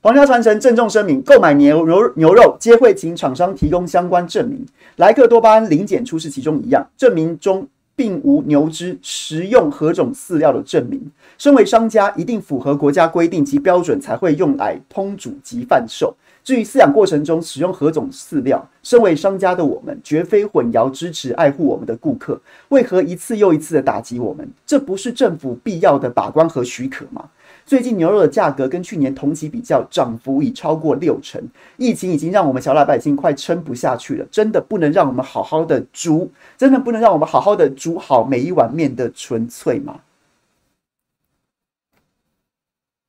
[0.08, 4.66] 皇家传承郑重声明：购买牛牛牛肉皆会请厂商提供相关证明，
[4.96, 6.88] 莱克多巴胺零检出是其中一样。
[6.96, 11.12] 证明中并无牛只食用何种饲料的证明。
[11.38, 16.16] 身为商家，一定符合国家规定及标准才会用来烹煮及贩售。
[16.42, 22.40] 至于饲养过程中使用何种饲料，身为商家的我们绝非混淆支持爱护我们的顾客，
[22.70, 24.50] 为何一次又一次的打击我们？
[24.66, 27.26] 这不是政府必要的把关和许可吗？
[27.68, 31.44] 最近牛肉的价格跟去年同期比较，涨幅已超过六成。
[31.76, 40.00] 疫情已经让我们小老百姓快撑不下去了，真的不能让我们好好的煮，真的不能让我们好好的煮好每一碗面的纯粹吗？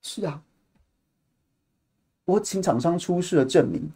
[0.03, 0.43] 是啊，
[2.25, 3.89] 我请厂商出示了证明，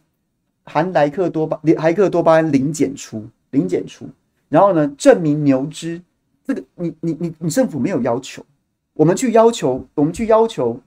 [0.63, 4.07] 含莱克多巴莱克多巴胺零检出，零检出，
[4.47, 6.01] 然后呢，证明牛只
[6.47, 8.45] 这个你你你你政府没有要求。
[8.93, 10.79] 我们去要求，我们去要求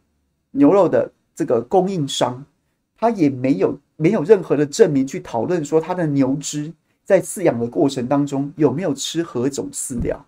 [0.52, 2.44] 牛肉的这个供应商，
[2.96, 6.72] 他也没有没有任何的证明去讨论说他的牛只
[7.04, 10.24] 在饲养的过程当中有没有吃何种饲料，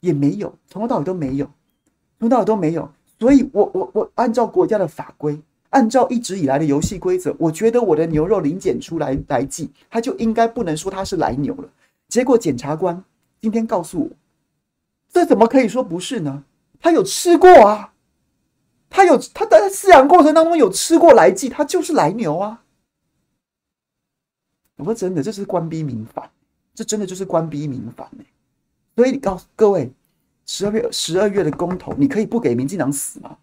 [0.00, 1.50] 也没有，从头到尾都没有，
[2.18, 2.90] 从头到尾都没有。
[3.18, 5.40] 所以我我我按照国家的法规，
[5.70, 11.68] 按照一直以来的游戏规则，我觉得我的牛肉零检出来来计，他就应该不能说他是来牛了。
[12.06, 13.02] 结果检察官
[13.40, 14.08] 今天告诉我，
[15.10, 16.44] 这怎么可以说不是呢？
[16.80, 17.92] 他有吃过啊，
[18.88, 22.62] 他有他在饲养过程当中有吃过来剂，他就是来牛啊。
[24.76, 26.30] 我说真的，这是官逼民反，
[26.74, 28.24] 这真的就是官逼民反呢。
[28.94, 29.92] 所以你告诉各位，
[30.46, 33.36] 十二月十二月的公投，你可以不给民进党死吗？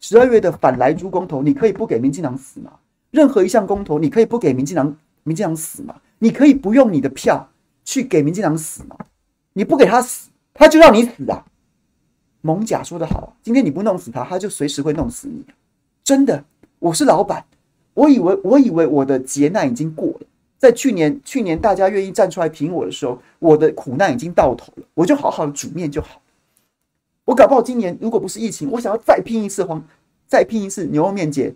[0.00, 2.78] 十二月的反莱猪公投，你可以不给民进党死吗？
[3.10, 6.00] 任何一项公投，你可以不给民进党民进党死吗？
[6.18, 7.48] 你可以不用你的票
[7.84, 8.96] 去给民进党死吗？
[9.54, 11.44] 你不给他死，他就让你死啊！
[12.46, 15.44] 艋舺说的好，今天你不弄死他，他就随时会弄死你。
[16.04, 16.44] 真的，
[16.78, 17.44] 我是老板，
[17.94, 20.20] 我以为我以为我的劫难已经过了，
[20.56, 26.22] 在去年去年大家愿意站出来挺我的时候，我的苦难已经到头了，我就好好的煮面就好。
[27.24, 29.84] 我搞不好今年如果不是疫情，我想要再拼一次黄，
[30.28, 31.52] 再拼一次牛肉面节，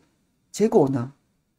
[0.51, 1.13] 结果呢？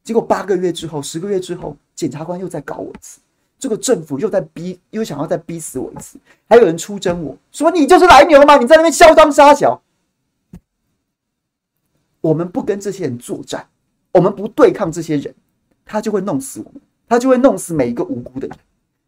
[0.04, 3.20] 结果八个月之后，十个月之后，检察官又在搞我一次。
[3.62, 6.18] 这个政府又在逼，又想要再逼死我一次。
[6.48, 8.56] 还有人出征我说：“你就是来牛吗？
[8.56, 9.80] 你在那边嚣张杀小。”
[12.20, 13.64] 我们不跟这些人作战，
[14.10, 15.32] 我们不对抗这些人，
[15.84, 18.58] 他就会弄死我们，他就会弄死每一个无辜的人。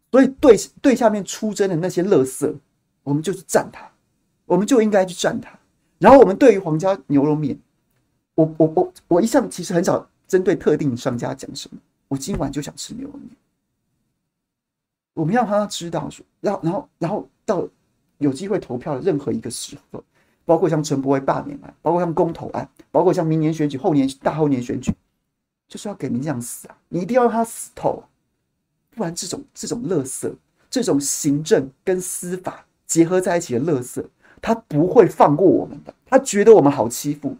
[0.09, 2.55] 所以对对下面出征的那些垃圾，
[3.03, 3.91] 我们就是战他，
[4.45, 5.51] 我们就应该去战他。
[5.99, 7.59] 然后我们对于皇家牛肉面，
[8.35, 11.77] 我我我我一向其实很少针对特定商家讲什么。
[12.07, 13.31] 我今晚就想吃牛肉面。
[15.15, 17.67] 我们要让他知道说，然后，然后，然后到
[18.19, 20.03] 有机会投票的任何一个时候，
[20.45, 24.93] 包括像陈伯威罢免案，包括像公投案，包括像明年选举、后年大后年选举，
[25.67, 26.77] 就是要给民进党死啊！
[26.89, 28.03] 你一定要让他死透，
[28.91, 30.31] 不然这种这种垃圾，
[30.69, 34.05] 这种行政跟司法结合在一起的垃圾，
[34.41, 37.37] 他不会放过我们的，他觉得我们好欺负，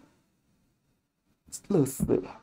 [1.68, 2.40] 乐死了。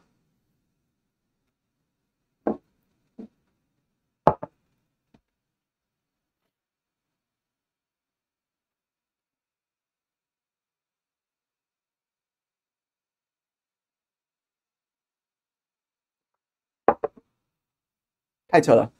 [18.54, 18.91] 太扯了！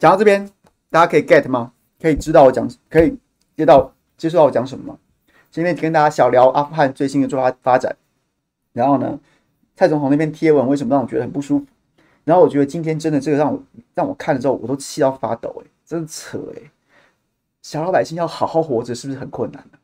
[0.00, 0.50] 讲到这边，
[0.88, 1.72] 大家可以 get 吗？
[2.00, 3.16] 可以知道我讲，可以
[3.56, 4.98] 接到接受到我讲什么吗？
[5.48, 7.96] 今天跟大家小聊阿富汗最新的做法发展，
[8.72, 9.20] 然后呢，
[9.76, 11.66] 蔡总统那边贴文为什么让我觉得很不舒服？
[12.24, 13.62] 然后我觉得今天真的这个让我
[13.94, 16.68] 让我看了之后，我都气到发抖，哎，真的扯哎！
[17.62, 19.78] 小老百姓要好好活着，是不是很困难呢？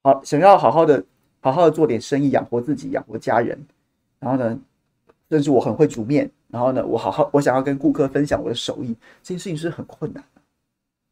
[0.00, 1.04] 好，想要好好的
[1.40, 3.66] 好好的做点生意，养活自己，养活家人。
[4.22, 4.56] 然后呢，
[5.28, 6.30] 甚至我很会煮面。
[6.46, 10.40] 然后呢，我好好，我想要跟顾客分享我的手艺，这件事情是很困难的。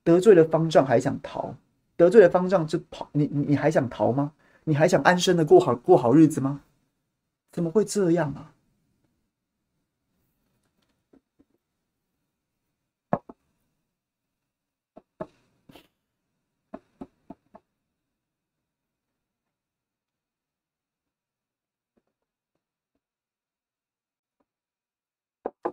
[0.05, 1.55] 得罪了方丈还想逃？
[1.97, 3.09] 得罪了方丈就跑？
[3.13, 4.33] 你你你还想逃吗？
[4.65, 6.61] 你还想安生的过好过好日子吗？
[7.51, 8.53] 怎么会这样啊？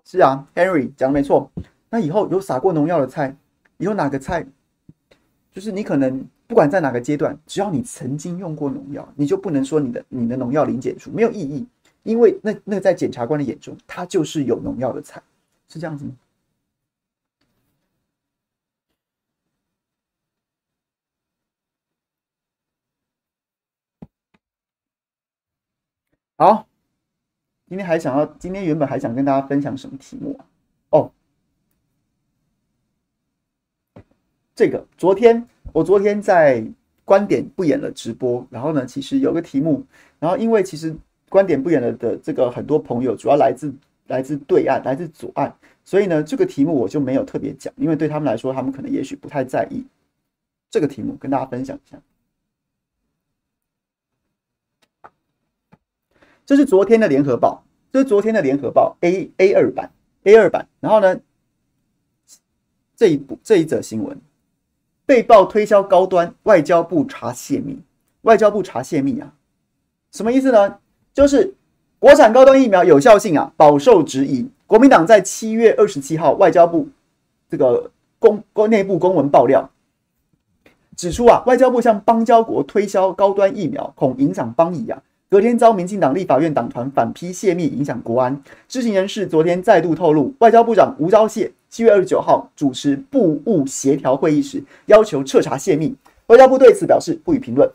[0.09, 1.51] 是啊，Henry 讲的没错。
[1.89, 3.35] 那以后有撒过农药的菜，
[3.75, 4.47] 以后哪个菜，
[5.51, 11.67] 就是你可能不管在哪个阶段，只要你曾经用过农药，你就不能说你的你的农药零检出没有意义。
[12.03, 15.21] 因为那那在检察官的眼中，它就是有农药的菜，
[15.67, 16.11] 是这样子吗？
[26.37, 26.66] 好，
[27.69, 30.45] 今天还想要，今天原本还想跟大家分享什么题目啊？
[30.91, 31.11] 哦，
[34.55, 36.65] 这个昨天我昨天在
[37.03, 39.83] 观点不演了直播，然后呢，其实有个题目，
[40.17, 40.95] 然后因为其实
[41.27, 43.73] 观点不演了的这个很多朋友主要来自
[44.07, 45.53] 来自对岸，来自左岸，
[45.83, 49.85] 所以呢，这个题目我就没有特别讲，因为对他们来说，他们可能也许不太在意
[50.69, 51.99] 这个题目，跟大家分享一下。
[56.47, 59.91] 这是昨天的联合报，这是昨天的联合报 A A 二版
[60.23, 60.65] A 二版。
[60.79, 61.19] 然后呢，
[62.95, 64.17] 这一部这一则新闻
[65.05, 67.77] 被曝推销高端，外交部查泄密，
[68.21, 69.33] 外交部查泄密啊，
[70.13, 70.79] 什么意思呢？
[71.13, 71.53] 就是
[71.99, 74.49] 国产高端疫苗有效性啊，饱受质疑。
[74.67, 76.87] 国民党在七月二十七号外交部
[77.49, 79.69] 这个公公内部公文爆料，
[80.95, 85.03] 指出啊，外交部向邦交国推销高端疫苗，恐影响邦谊啊。
[85.29, 88.41] 隔天遭民进党立法院党团反批泄密，影响国安。
[88.69, 95.93] 知情人士昨天再度透露，外交部长吴钊燮七月二十九号主持部务协调会议时，要求彻查泄密。
[96.27, 97.69] 外交部对此表示不予评论。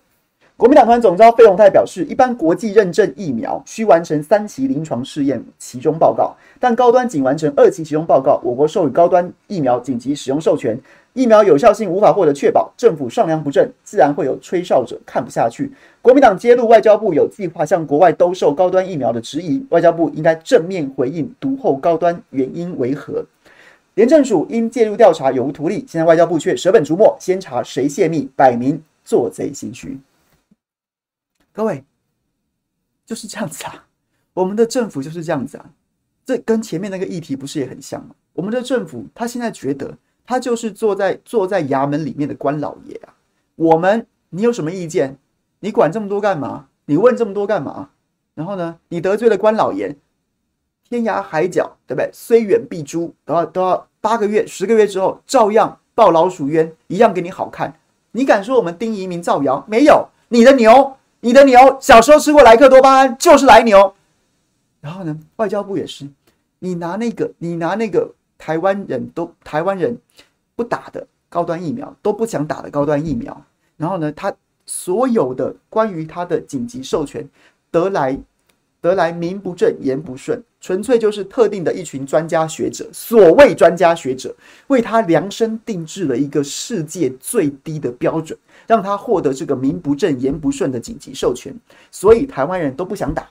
[0.56, 10.78] 国民党团总召费鸿泰表示，一般国际认证疫苗需完成三期临床试验期中报告，但高端仅完成二期期中报告，我国授予高端疫苗紧急使用授权。
[11.14, 15.70] 疫苗有效性无法获得确保，政府上梁不正，自然会有吹哨者看不下去。
[16.00, 23.24] 国民党揭露外交部有计划向国外兜售高端疫苗的质疑，外交部应该正面回应独厚高端原因为何？
[23.94, 30.00] 廉政署应介入调查有无图利，现在外交部却舍本逐末，先查谁泄密，摆明做贼心虚。
[31.52, 31.84] 各位
[33.04, 33.84] 就是这样子啊，
[34.32, 35.70] 我们的政府就是这样子啊，
[36.24, 38.14] 这跟前面那个议题不是也很像吗？
[38.32, 39.94] 我们的政府他现在觉得。
[40.32, 43.12] 他就是坐在坐在衙门里面的官老爷啊！
[43.54, 45.18] 我们，你有什么意见？
[45.60, 46.68] 你管这么多干嘛？
[46.86, 47.90] 你问这么多干嘛？
[48.34, 49.94] 然后呢，你得罪了官老爷，
[50.88, 52.08] 天涯海角，对不对？
[52.14, 57.78] 虽远必诛，都要都要八个月、十个月之后，照样报老鼠冤，一样给你好看。
[58.12, 59.62] 你敢说我们丁怡铭造谣？
[59.68, 63.94] 没有，你的牛，你的牛，小时候吃过莱克多巴胺，就是来牛。
[64.80, 66.08] 然后呢，外交部也是，
[66.60, 68.14] 你拿那个，你拿那个。
[68.42, 69.96] 台湾人都台湾人
[70.56, 73.40] 不打的高端疫苗都不想打的高端疫苗，
[73.76, 74.34] 然后呢，他
[74.66, 77.24] 所有的关于他的紧急授权
[77.70, 78.18] 得来
[78.80, 84.34] 得来名不正言不顺，纯粹就是特定的一群专家学者，所谓专家学者
[84.66, 88.36] 为他量身定制了一个世界最低的标准，
[88.66, 91.54] 让他获得这个名不正言不顺的紧急授权，
[91.92, 93.22] 所以台湾人都不想打，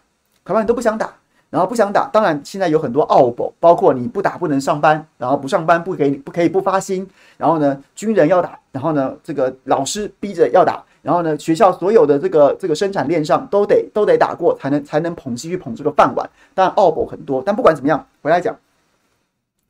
[0.45, 1.13] 台湾人都不想打。
[1.51, 16.29] 然后不想打，当然现在有很多奥步，包括你不打不能上班，然后不上班不可以不可以不发薪，然后呢军人要打，然后呢这个老师逼着要打，然后呢学校所有的这个这个生产链上都得都得打过才能才能捧继续捧这个饭碗。
[16.53, 18.57] 当然奥步很多，但不管怎么样，回来讲，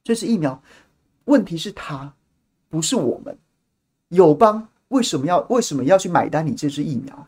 [0.04, 0.62] 这是疫苗，
[1.26, 2.14] 问题是他
[2.70, 3.36] 不是我们
[4.10, 7.28] 友邦为什么要为什么要去买单你这支疫苗？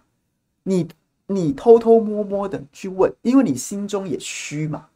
[0.61, 0.87] 你。
[1.27, 4.87] 你偷偷摸摸的去问，因为你心中也虚嘛，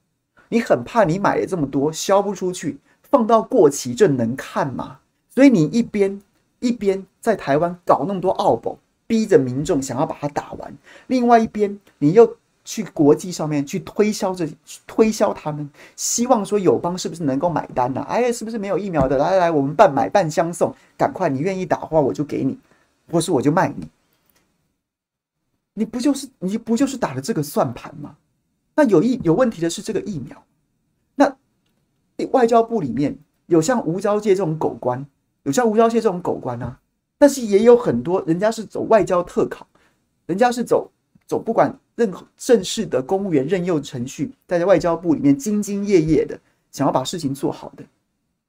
[0.49, 4.99] 你很怕你买了这么多销不出去，放到过期这能看吗？
[5.34, 6.21] 所以你一边
[6.59, 10.73] 一边在台湾搞那么多奥步，逼着民众想要把它打完，
[11.07, 14.45] 另外一边你又去国际上面去推销这
[14.86, 18.07] 推销他们，希望说友邦是不是能够买单呢、啊？
[18.09, 19.17] 哎，是不是没有疫苗的？
[19.17, 22.57] 来来来，我们半买半相送，赶快，你愿意打的话我就给你，
[23.09, 23.88] 或是我就卖你。
[25.80, 28.17] 你不就是你不就是打了这个算盘吗？
[28.75, 30.43] 那有疫有问题的是这个疫苗。
[31.13, 31.32] 那
[32.32, 33.15] 外交部里面
[33.45, 35.05] 有像吴钊燮这种狗官，
[35.43, 36.80] 有像吴钊燮这种狗官啊，
[37.19, 39.67] 但是也有很多人家是走外交特考，
[40.25, 40.91] 人家是走
[41.28, 46.39] 走不管任何正式的公务员任用程序，在外交部里面兢兢业业的
[46.71, 47.84] 想要把事情做好的。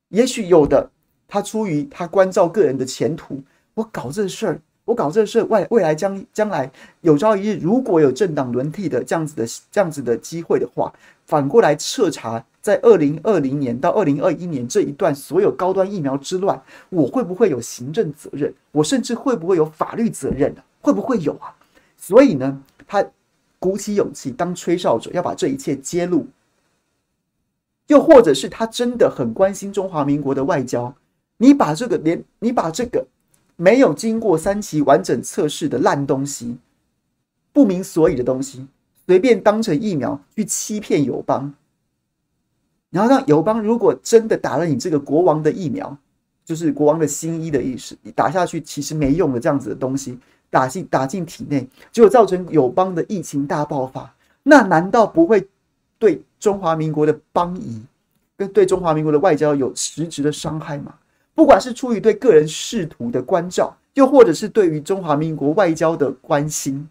[0.09, 0.91] 也许有的
[1.27, 3.43] 他出于他关照个人的前途，
[3.75, 4.63] 我搞这事儿。
[4.89, 6.73] 我搞这事，未未来将将来
[7.03, 10.91] 有朝一日，如果有政党轮替的这样子的这样子的机会的话，
[11.27, 16.59] 反过来彻查在二零二零年到二零二一年这一段所有高端疫苗之乱，
[16.89, 18.51] 我会不会有行政责任？
[18.73, 20.63] 我甚至会不会有法律责任呢？
[20.81, 21.55] 会不会有啊？
[21.99, 23.05] 所以呢，他
[23.59, 26.27] 鼓起勇气当吹哨者，要把这一切揭露，
[27.89, 30.95] 又或者是他真的很关心中华民国的外交，
[31.37, 33.07] 你把这个连你把这个。
[33.61, 36.57] 没有经过三期完整测试的烂东西，
[37.53, 38.65] 不明所以的东西，
[39.05, 41.53] 随便当成疫苗去欺骗友邦，
[42.91, 45.99] 然后让友邦如果真的打了你这个国王的疫苗，
[46.45, 50.17] 就是国王的新衣的意思，你打下去其实没用的这样子的东西，
[50.51, 55.49] 打进打进体内，结果造成友邦的疫情大爆发，那难道不会
[55.99, 57.83] 对中华民国的邦谊
[58.37, 60.95] 跟对中华民国的外交有实质的伤害吗？
[61.39, 66.89] 不管是出于对个人仕途的关照，又或者是对于中华民国外交的关心，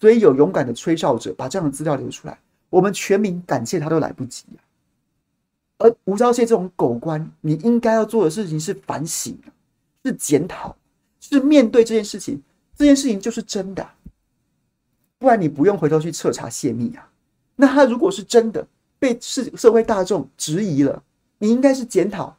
[0.00, 2.38] 所以有勇敢的吹哨者把这样的资料流出来，
[2.70, 4.64] 我们全民感谢他都来不及啊。
[5.76, 9.38] 而吴钊燮这种狗官，你应该要做的事情是反省，
[10.06, 10.74] 是检讨，
[11.20, 12.42] 是面对这件事情，
[12.74, 13.86] 这件事情就是真的，
[15.18, 17.06] 不然你不用回头去彻查泄密啊。
[17.56, 18.66] 那他如果是真的
[18.98, 21.02] 被社社会大众质疑了，
[21.36, 22.34] 你应该是检讨。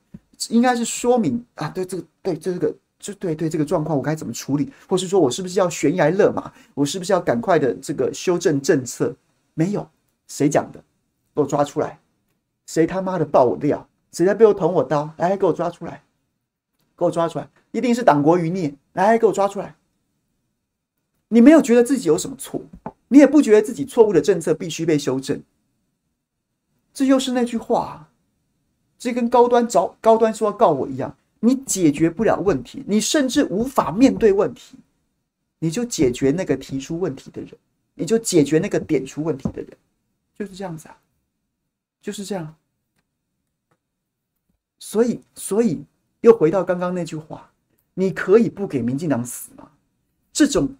[0.50, 9.16] 应该是说明啊，对这个，对这个，就对对这个状况，我该怎么处理，或是说我是不是要悬崖勒马，我是不是要赶快的这个修正政策？
[9.54, 9.90] 没有，
[10.28, 10.84] 谁讲的？
[11.34, 12.00] 给我抓出来！
[12.66, 13.88] 谁他妈的爆我料？
[14.12, 15.14] 谁在背后捅我刀？
[15.18, 16.04] 来，给我抓出来！
[16.98, 17.50] 给我抓出来！
[17.72, 18.74] 一定是党国余孽！
[18.94, 19.76] 来，给我抓出来！
[21.28, 22.62] 你没有觉得自己有什么错，
[23.10, 25.44] 你也不觉得自己错误的政策必须被修正，
[26.94, 28.10] 这又是那句话。
[28.98, 34.78] 这跟高端找高端说要告我一样，你解决不了问题，你甚至无法面对问题，
[35.60, 37.52] 你就解决那个提出问题的人，
[37.93, 39.70] 你就解决那个点出问题的人，
[40.38, 40.98] 就是这样子啊，
[42.02, 42.56] 就是这样。
[44.80, 45.84] 所以，所以
[46.22, 47.52] 又回到刚刚那句话，
[47.93, 49.70] 你可以不给民进党死吗？
[50.32, 50.76] 这种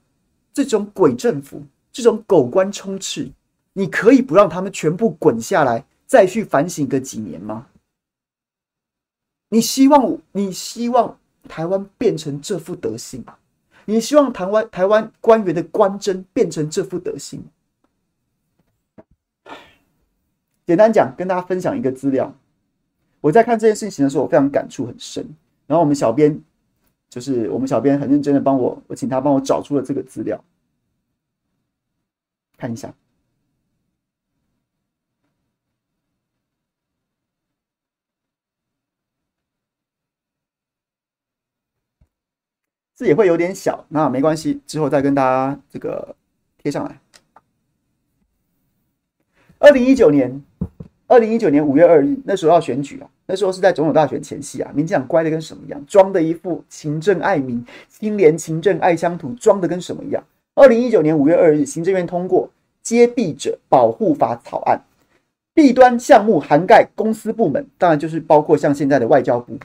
[0.54, 3.32] 这种鬼政府，这种狗官充斥，
[3.74, 7.68] 你可以不让他们全部滚下来，再去反省个几年吗？
[9.50, 11.18] 你希望你希望
[11.48, 13.36] 台湾变成这副德性吗？
[13.86, 17.44] 你希望台湾台湾官员的官箴变成这副德性？
[20.66, 22.34] 简单讲，跟大家分享一个资料。
[23.22, 25.24] 我在看这件事情的时候，我非常感触很深。
[25.68, 26.42] 然后我们小编
[27.08, 30.44] 就是我们小编很认真的帮我，我请他帮我找出了这个资料，
[32.58, 32.92] 看一下。
[42.96, 46.16] 字也会有点小，那没关系，之后再跟大家这个
[46.64, 46.98] 贴上来。
[49.60, 50.42] 二零一九年，
[51.06, 60.24] 二零一九年五月二日，那时候要选举啊，那时候是在总统大选前夕啊，民进党乖的跟什么一样，装的一副勤政爱民、清廉勤政爱乡土，装的跟什么一样。
[60.54, 62.48] 二零一九年五月二日，行政院通过
[62.82, 64.80] 《揭弊者保护法》草案，
[65.54, 69.58] 弊端项目涵盖公司部门，当然就是包括像现在的外交部，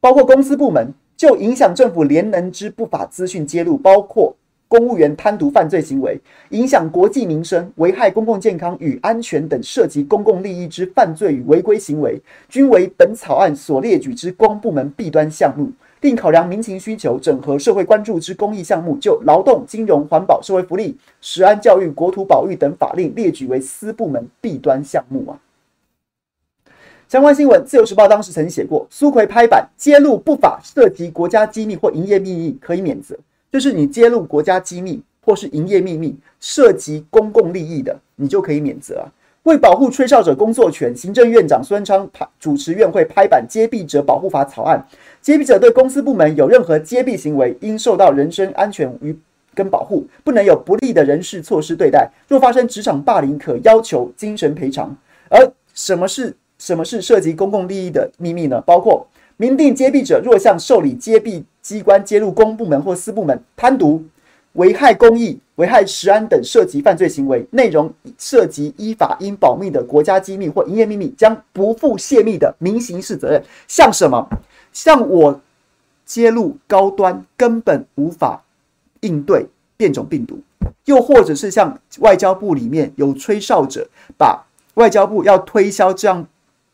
[0.00, 0.94] 包括公司部门。
[1.18, 4.32] 就影响政府廉能之不法资讯揭露，包括
[4.68, 6.16] 公务员贪渎犯罪行为，
[6.50, 15.72] 影响国计民生、危害公共健康与安全等涉及公共利益之犯罪与违规行为，均为本草案所列举之公部门弊端项目。
[16.02, 25.34] 另考量民情需求、整合社会关注之公益项目，就劳动、金融、环保、社会福利、食安、教育、国土保育等法令列举为私部门弊端项目啊。
[27.08, 33.16] 相关新闻，《自由时报》当时曾经写过，苏奎拍板揭露不法涉及国家机密或营业秘密可以免责，
[33.50, 39.08] 就是你揭露国家机密或是营业秘密涉及公共利益的，你就可以免责啊。
[39.44, 42.06] 为保护吹哨者工作权，行政院长孙昌
[42.38, 44.86] 主持院会拍板《揭弊者保护法》草案，
[45.22, 49.18] 揭弊者对公司部门有任何揭弊行为，应受到人身安全与
[49.54, 52.10] 跟保护，不能有不利的人事措施对待。
[52.28, 54.94] 若发生职场霸凌，可要求精神赔偿。
[55.30, 56.36] 而什么是？
[56.58, 58.60] 什么是涉及公共利益的秘密呢？
[58.62, 59.06] 包括
[59.36, 64.02] 明定揭弊者若向受理揭弊机关揭露公部门或私部门贪渎、
[64.54, 73.40] 危害公益、危害食安等涉及犯罪行为，内容涉及依法应保密的国家机密或营业秘密，将不负泄密的民刑事责任。
[73.68, 74.28] 像什么？
[74.72, 75.40] 像我
[76.04, 78.42] 揭露高端根本无法
[79.00, 79.46] 应对
[79.76, 80.40] 变种病毒，
[80.86, 84.44] 又或者是像外交部里面有吹哨者，把
[84.74, 86.26] 外交部要推销这样。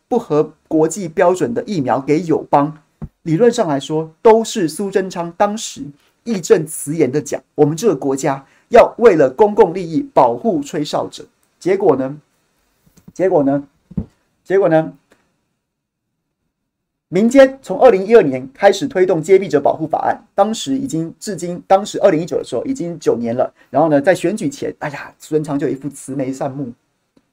[0.09, 2.79] 不合国际标准的疫苗给友邦，
[3.23, 5.83] 理论上来说都是苏贞昌当时
[6.25, 11.25] 义正辞严的讲，我们这个国家要为了公共利益保护吹哨者。
[11.59, 12.17] 结果呢？
[13.13, 13.65] 结果呢？
[14.45, 14.93] 结果呢？
[17.09, 23.53] 民间从二零一二年开始推动揭弊者保护法案，当时已经至今，当时二零一九的时候已经九年了。
[23.71, 26.73] 然后呢，在选举前，哎呀，苏贞昌就一副慈眉善目、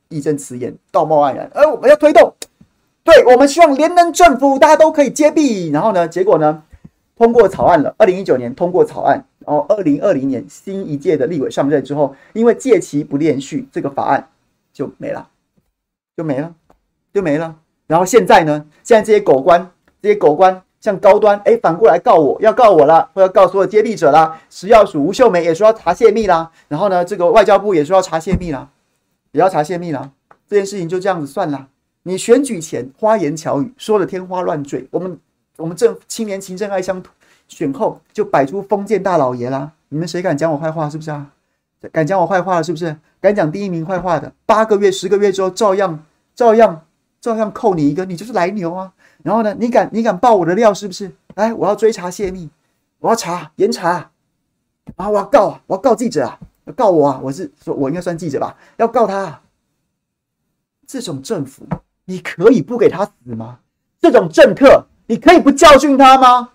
[0.09, 2.31] 义正辞严、道貌岸然，而我们要推动。
[3.03, 5.69] 对，我们希望联能政府，大家都可以揭弊。
[5.71, 6.63] 然后呢，结果呢，
[7.17, 7.93] 通过草案了。
[7.97, 14.27] 二零一九年通过草案，然后二零二零年新一届的立委上任之后，因为届期不连续，这个法案
[14.71, 15.27] 就没了，
[16.15, 16.53] 就没了，
[17.11, 17.55] 就没了。
[17.87, 18.65] 然后现在呢？
[18.83, 19.71] 现在这些狗官，
[20.01, 24.39] 这些狗官像高端，哎，反过来告我，要告我了，或要告所有接力者啦。
[24.49, 26.51] 食药署吴秀梅也说要查泄密啦。
[26.67, 28.69] 然后呢，这个外交部也说要查泄密啦，
[29.31, 30.11] 也要查泄密啦。
[30.47, 31.67] 这件事情就这样子算了。
[32.03, 35.19] 你选举前花言巧语，说的天花乱坠，我们
[35.57, 37.11] 我们正青年勤政爱乡土。
[37.47, 39.73] 选后就摆出封建大老爷啦！
[39.89, 40.89] 你们谁敢讲我坏话？
[40.89, 41.29] 是不是啊？
[41.91, 42.63] 敢讲我坏话了？
[42.63, 42.95] 是不是？
[43.19, 46.01] 敢讲第一名坏话的，八个月、十个月之后，照样、
[46.33, 46.85] 照样、
[47.19, 48.93] 照样扣你一个，你就是来牛啊！
[49.21, 50.73] 然后呢，你敢、你敢爆我的料？
[50.73, 51.11] 是不是？
[51.35, 52.49] 来，我要追查泄密，
[52.99, 54.09] 我要查严查
[54.95, 55.09] 啊！
[55.09, 55.59] 我要告！
[55.67, 56.39] 我要告记者啊！
[56.63, 57.19] 要告我啊！
[57.21, 58.55] 我是说，我应该算记者吧？
[58.77, 59.41] 要告他。
[60.87, 61.65] 这种政府，
[62.05, 63.59] 你可以不给他死吗？
[63.99, 66.53] 这种政客，你可以不教训他吗？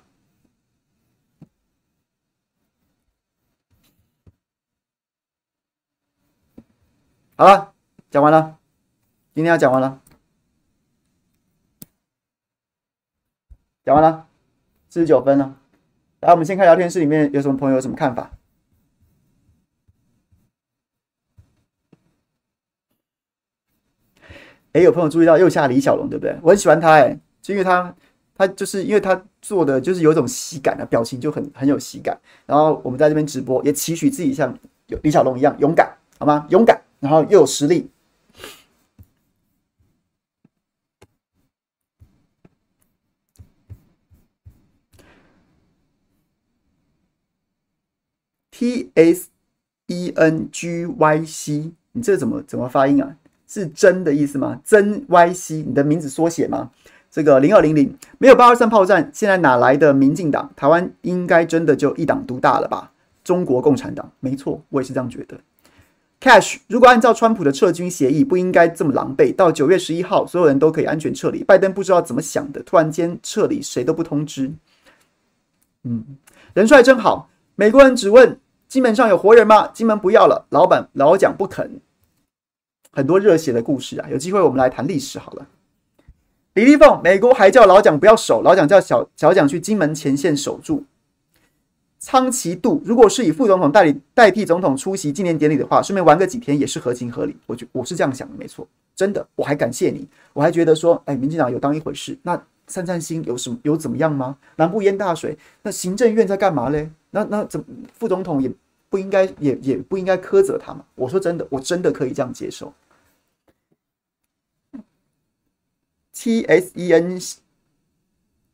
[7.36, 7.72] 好了，
[8.11, 8.59] 讲完了，
[9.34, 10.01] 今天要讲完了，
[13.84, 14.26] 讲完了，
[14.88, 15.55] 四十九分了。
[16.20, 18.36] 来，我们先看聊天室里面有什么朋友有什么看法。
[24.76, 26.36] 哎，有朋友注意到右下李小龙，对不对？
[26.42, 27.96] 我很喜欢他，哎，就因为他，
[28.36, 32.14] 他就是因为他做的就是有一种喜感的表情，就很很有喜感。
[32.44, 34.54] 然后我们在这边直播，也期许自己像
[34.88, 36.46] 有李小龙一样勇敢，好吗？
[36.50, 36.78] 勇敢。
[37.00, 37.88] 然后又有实力。
[48.50, 49.30] T S
[49.86, 53.16] E N G Y C，你这怎么怎么发音啊？
[53.47, 54.61] 是真的意思吗？
[54.64, 56.70] 真 Y C，你的名字缩写吗？
[57.11, 60.51] 这个零二零零没有八二三炮战，现在哪来的民进党？
[60.55, 62.92] 台湾应该真的就一党独大了吧？
[63.24, 65.38] 中国共产党，没错，我也是这样觉得。
[66.20, 69.34] Cash，如果按照川普的撤军协议，不应该这么狼狈。
[69.34, 71.44] 到九月十一号，所有人都可以安全撤离。
[71.44, 74.53] 拜登不知道怎么想的，突然间撤离，谁都不通知。
[75.84, 76.05] 嗯，
[76.55, 77.28] 人帅真好。
[77.55, 78.38] 美国人只问
[78.68, 79.68] 金门上有活人吗？
[79.68, 81.80] 金门不要了，老板老蒋不肯。
[82.97, 85.47] 很多热血的故事啊，有机会我们来谈历史好了。
[86.55, 90.82] 李立凤，美国还叫老蒋不要守，老蒋叫小小蒋去金门前线守住。
[91.99, 97.36] 仓崎度，如果是以副总统代理代替总统出席纪念典礼的话，顺便玩个几天也是合情合理。
[97.44, 102.16] 我觉我是这样想的，没错，真的，我还感谢你，我还觉得说，哎，民进党有当一回事。
[102.22, 104.38] 那散散心有什么有怎么样吗？
[104.57, 106.88] 南部淹大水，那行政院在干嘛嘞？
[107.11, 108.51] 那那怎副总统也
[108.88, 110.82] 不应该也也不应该苛责他嘛？
[110.94, 112.72] 我说真的，我真的可以这样接受。
[116.18, 117.20] T S E N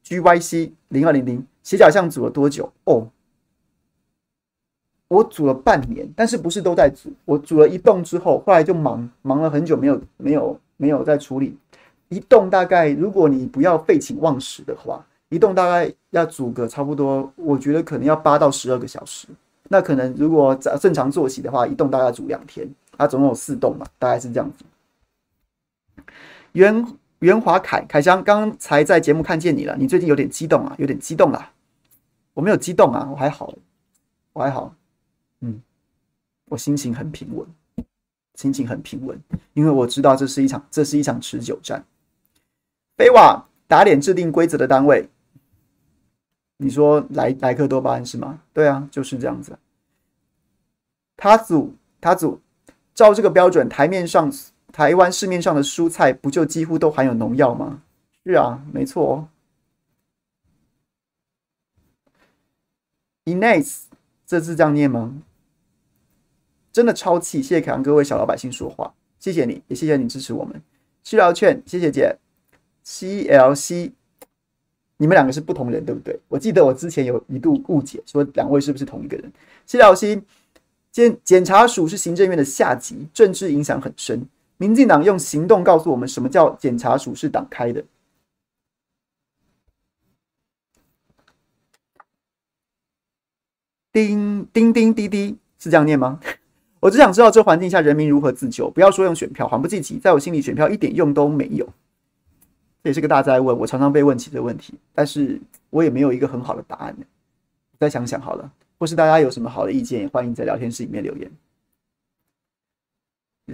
[0.02, 2.72] G Y C 零二零零斜角巷组了多久？
[2.84, 3.08] 哦。
[5.06, 7.12] 我组了半年，但是不是都在组？
[7.24, 11.56] 我组了一栋之后，后来就忙忙了很久，没有没有没有在处理。
[12.08, 19.28] 一栋大概，如果你不要废寝忘食的话，一栋大概要组个差不多，我觉得可能要八到十二个小时。
[19.68, 22.68] 那可能如果正常作息的话，一栋大概要组两天。
[22.98, 24.64] 它总共有四栋嘛，大概是这样子。
[26.52, 26.84] 原
[27.22, 31.52] 袁华凯凯翔，刚才在节目看见你了，你最近有点激动啊，有点激动啦。
[32.34, 33.54] 我没有激动啊，我还好，
[34.32, 34.74] 我还好。
[35.40, 35.62] 嗯，
[36.46, 37.46] 我心情很平稳，
[38.34, 39.16] 心情很平稳，
[39.52, 41.84] 因为我知道这是一场，这是一场持久战。
[42.96, 45.08] 飞瓦打脸制定规则的单位，
[46.56, 48.40] 你说莱莱克多巴胺是吗？
[48.52, 49.56] 对啊，就是这样子。
[51.16, 52.40] 他组他组，
[52.92, 54.28] 照这个标准，台面上
[54.72, 57.82] 台湾市面上的蔬菜不就几乎都含有农药吗？
[58.24, 59.28] 是啊，没错哦。
[63.26, 63.82] Ines，
[64.26, 65.22] 这字这样念吗？
[66.72, 67.42] 真的超气！
[67.42, 70.60] 谢谢凯阳各位小老百姓说话，谢谢你也谢谢你支持我们。
[71.10, 72.16] 医疗券，谢谢姐。
[72.84, 73.92] CLC，
[74.96, 76.18] 你们两个是不同人，对不对？
[76.28, 79.30] 我记得我之前有一度误解，说两位是不是同一个人
[79.68, 80.22] ？CLC，
[80.90, 84.26] 检检察署是行政院的下级，政治影响很深。
[84.62, 87.84] 民进党用行动告诉我们，什么叫检察署是党开的。
[93.90, 96.20] 叮叮叮滴滴，是这样念吗？
[96.78, 101.66] 我只想知道这环境下人民如何自救，不要说用选票，还不济急，在我心里选票一点用都没有。
[102.84, 105.40] 这也是个大哉问，我常常被问起这个问题，但是
[105.70, 106.96] 我也没有一个很好的答案。
[107.80, 108.48] 再想想好了，
[108.78, 111.28] 或是大家有什么好的意见，也欢迎在聊天室里面留言。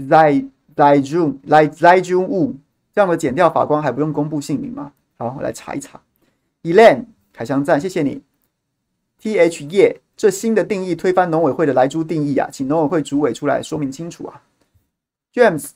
[0.07, 0.45] 在
[0.79, 2.55] 在中来在中物
[2.95, 4.93] 这样的减掉法官还不用公布姓名吗？
[5.17, 6.01] 好，我来查一查。
[6.63, 8.23] Elaine 凯翔赞，谢谢你。
[9.19, 14.41] T H 叶这新的定义推翻农委会的莱猪定义啊，请农委会主委出来说明清楚啊。
[15.35, 15.71] James，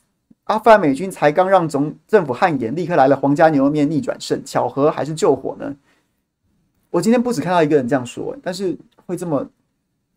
[0.45, 5.75] 阿富汗美军才刚让总政府汗颜，立刻来了皇家牛肉面逆转胜，巧合还是救火呢？
[6.91, 9.45] 我今天不止看到一个人这样说，但是会这么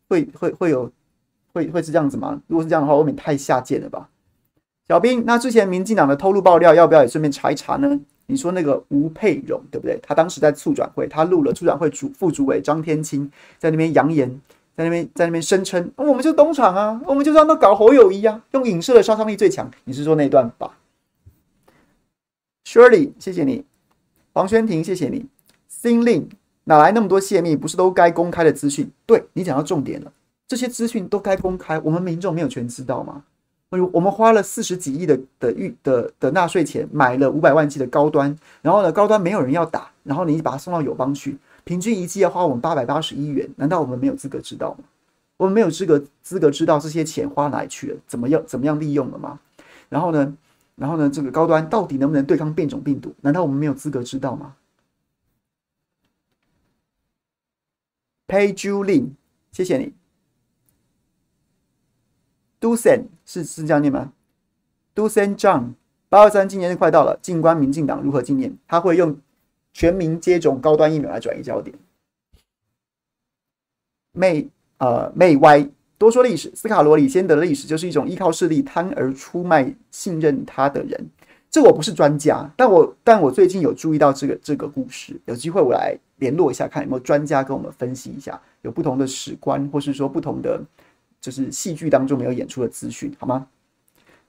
[0.08, 0.92] 会会会有
[1.52, 2.40] 会会是这样子吗？
[2.46, 4.08] 如果是这样的话，未免太下贱了吧？
[4.88, 7.98] 小兵，那之前民进党的偷录爆料，要不要也顺便查一查呢？
[8.26, 9.98] 你说那个吴佩荣对不对？
[10.02, 14.28] 他当时在促转会，他录了促转会主副主委张天青在那边扬言，
[14.76, 19.70] 在那边在那边声称，我们就东厂啊，我们就让他搞侯友谊啊，用影射的杀伤力最强。
[19.84, 20.78] 你是说那段吧
[22.64, 23.64] ？Shirley，谢谢你。
[24.32, 25.26] 黄轩婷，谢谢你。
[25.70, 26.26] Sinlin，
[26.64, 27.56] 哪来那么多泄密？
[27.56, 28.90] 不是都该公开的资讯？
[29.04, 30.12] 对，你讲到重点了，
[30.46, 33.24] 这些资讯都该公开，我们民众没有权知道吗？
[33.70, 44.84] 我们花了四十几亿的的预的的纳税钱买了五百万剂的高端，然后呢，高端没有人要打，然后你把它送到友邦去，平均一剂要花我们八百八十一元，难道我们没有资格知道吗？
[45.36, 49.40] 我们没有资格资格知道这些钱花哪里去了，怎么样怎么样利用了吗？
[49.88, 50.36] 然后呢，
[50.76, 53.14] 然后呢，这个高端到底能不能对抗变种病毒？
[53.20, 54.54] 难道我们没有资格知道吗
[58.28, 59.10] ？Pay Julin，
[59.52, 59.92] 谢谢你。
[62.58, 64.12] Dusan 是是这样念吗
[64.94, 65.74] ？Do San John
[66.08, 68.56] 八二三纪念日快到了，静观民进党如何纪念？
[68.68, 69.18] 他会用
[69.72, 71.76] 全民接种高端疫苗来转移焦点。
[74.12, 74.48] 妹
[74.78, 75.68] 呃妹歪
[75.98, 81.10] 多说历史，斯卡罗里先德的历史就是一种依靠势力贪而出卖信任他的人。
[81.50, 90.62] 这我不是专家，但我但我最近有注意到这个这个故事，有机会我来联络一下，看有没有专家跟我们分析一下，有不同的史观，或是说不同的。
[91.20, 93.46] 就是戏剧当中没有演出的资讯，好吗？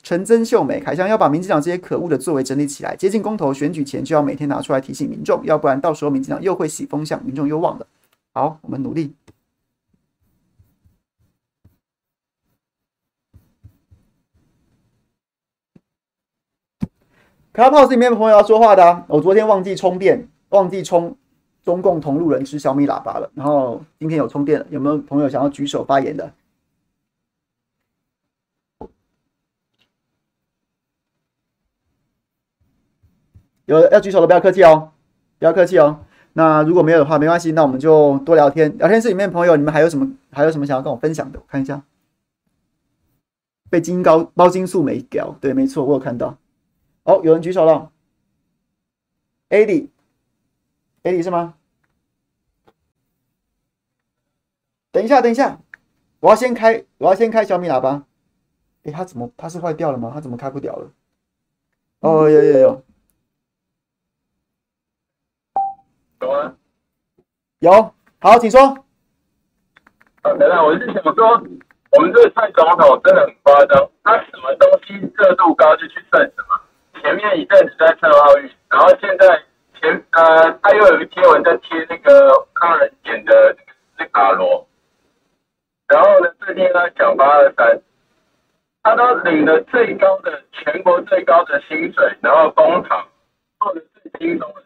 [0.04, 7.88] 陈曾秀美，凯翔要把民进党这些可恶的作为整理起来，接近公投选举前就要每天拿出来提醒民众，要不然到时候民进党又会洗风向，民众又忘了。
[8.34, 9.14] 好，我们努力。
[17.54, 21.18] Clubhouse 里面的朋友要说话的，我昨天忘记充电，忘记充
[21.64, 26.32] 中共同路人吃小米喇叭了，然后今天有充电了，有没有朋友想要举手发言的？
[33.68, 34.92] 有要举手的不要客气哦，
[35.40, 36.00] 不要客气哦。
[36.32, 38.78] 那如果没有的话，没关系，那我们就多聊天。
[38.78, 41.40] 聊天室里面朋友，你们还有什么还有什么想要跟我分享的？
[41.40, 41.84] 我看一下，
[43.70, 46.38] 被金高包金素梅屌，对，没错，我有看到。
[47.04, 47.92] 哦，有人举手了
[49.50, 51.56] ，Adi，Adi 是吗？
[54.94, 55.60] 等一下，等一下，
[56.22, 58.06] 我要先开，我要先开小米喇叭。
[58.84, 59.30] 诶，它怎么？
[59.36, 60.12] 它是坏掉了吗？
[60.14, 60.90] 它怎么开不掉了？
[62.00, 62.84] 哦，有有有。
[66.28, 66.54] 有啊，
[67.60, 67.72] 有，
[68.20, 68.60] 好，请说。
[68.60, 68.76] 啊，
[70.24, 71.42] 等等，我是想说，
[71.92, 76.60] 我们这个蔡总统真的很夸张，他什么东西热度高就去蹭什么。
[77.02, 79.42] 前面一阵子在蹭奥运，然后现在
[79.80, 83.56] 前呃，他又有一个贴文在贴那个康仁演的
[83.98, 84.68] 那卡罗，
[85.88, 87.80] 然后呢，最近他讲八二三，
[88.84, 93.08] 他都领了最高的全国最高的薪水，然后工厂
[93.62, 94.64] 做的最轻松的。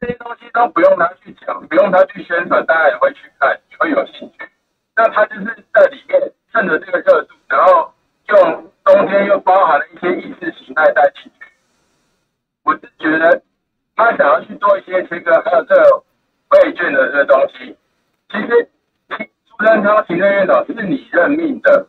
[0.00, 4.48] 这些东西都不用他去讲，不用他去宣传，大家也会去看，也会有兴趣。
[4.96, 5.44] 那他就是
[5.74, 6.18] 在里面
[6.50, 7.92] 趁着这个热度，然后
[8.28, 11.46] 用中间又包含了一些意识形态带进去。
[12.64, 13.42] 我是觉得
[13.94, 16.02] 他想要去做一些这个，还有这个
[16.48, 17.76] 备卷的这个东西。
[18.30, 18.70] 其实
[19.50, 21.86] 苏贞昌行政院长是你任命的，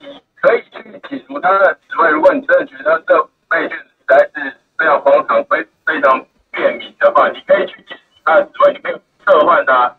[0.00, 2.10] 你可以去解除他的职位。
[2.10, 6.26] 如果你真的觉得这备卷实在是非常荒唐，非非常。
[6.52, 9.96] 便民的话，你可以去解除他职位，你可以撤换他，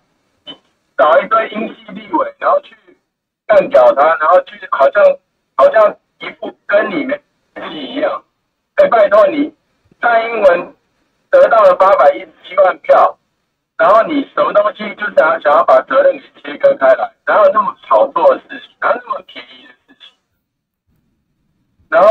[0.98, 2.76] 找一堆英系立委，然后去
[3.48, 5.04] 干掉他，然后去好像
[5.56, 7.20] 好像一副跟你们
[7.56, 8.24] 戏一样。
[8.76, 9.54] 哎，拜托你，
[10.00, 10.76] 蔡英文
[11.32, 13.18] 得到了八百一十七万票，
[13.78, 20.14] 然后你什么东西就想要想要把责任给切割开来，然后那么炒作的事情，哪有那么便宜的事情，
[21.90, 22.08] 然后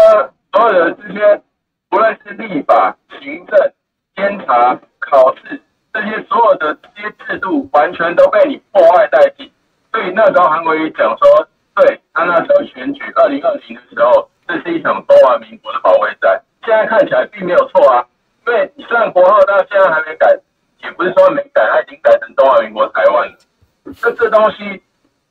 [0.53, 1.43] 所有的这些，
[1.89, 3.73] 不论是立法、行政。
[4.17, 5.61] 监察、考试
[5.93, 9.51] 这些所有的这些制度，完全都被你破坏殆尽。
[9.91, 16.43] 所以那时候韩国瑜讲说，对他那时候选举二零二零的时候，这是一场中华民国的保卫战。
[16.65, 18.07] 现在看起来并没有错啊，
[18.47, 20.39] 因为你虽然国号到现在还没改，
[20.83, 23.37] 也不是说没改，他已经改成中华民国台湾了。
[23.85, 24.83] 那这东西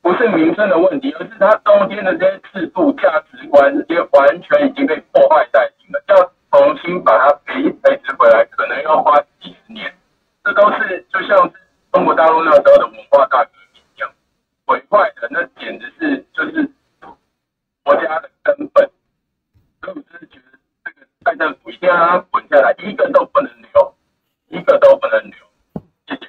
[0.02, 6.04] 不是名称的问题，而是它中间的这些制度、价值观，这些完全已经被破坏殆尽了。
[6.08, 9.92] 叫重新把它培培植回来，可能要花几十年。
[10.44, 11.50] 这都是就像
[11.94, 14.12] 中国大陆那时候的文化大革命一样。
[14.66, 16.70] 毁坏的，那简直是就是
[17.84, 18.90] 国家的根本。
[19.82, 23.94] 所以我就是觉得这个蔡政府一定要让它滚下来，一个都不能留，
[24.50, 25.34] 一个都不能留。
[26.08, 26.28] 谢谢。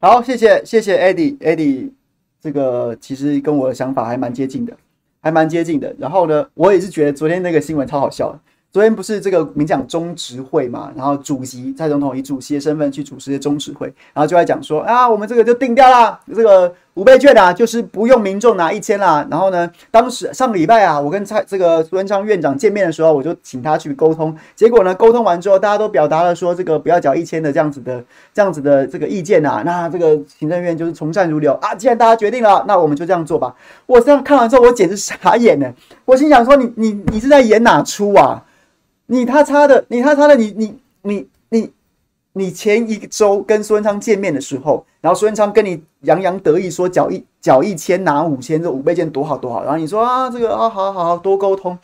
[0.00, 1.92] 好，谢谢谢谢 Eddie，Eddie，
[2.40, 4.76] 这个其实跟我的想法还蛮接近的，
[5.22, 5.94] 还蛮接近的。
[5.98, 8.38] 然后呢，我也是觉得昨天那个新闻超好笑的。
[8.72, 19.26] 昨天不是这个民进党中执会嘛，然后主席蔡总统以主席的身份去主持的中执会，然后就在讲说啊，我们这个就定掉了，这个五倍券啊，就是不用民众拿一千啦。
[19.28, 29.64] 然后呢，当时上个礼拜啊，我跟蔡这个苏贞昌院长见面的时候，我就请他去沟通，结果呢，沟通完之后，大家都表达了说这个不要缴一千的这样子的这样子的这个意见啊。
[29.66, 33.52] 那这个行政院就是从善如流啊，既然大家决定了，那我们就这样做吧。
[33.86, 35.72] 我这样看完之后，我简直傻眼呢，
[36.04, 38.44] 我心想说你你你是在演哪出啊？
[39.12, 41.72] 你他差的，你他差的，你你你你
[42.34, 51.76] 你前一周跟苏文昌见面的时候，然后苏文昌跟你洋洋得意说缴一缴一千拿五千，这五倍券多好多好，然后你说啊这个啊好好好多沟通，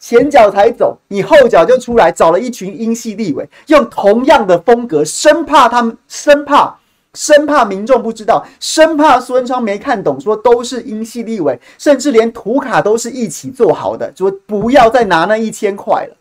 [0.00, 6.76] 前脚才走，你后脚就出来找了一群英系立委，用同样的风格，生怕他们生怕
[7.14, 16.16] 生怕民众不知道，生怕苏文昌没看懂，说都是英系立委，甚至连图卡都是一起做好的，说不要再拿那一千块了。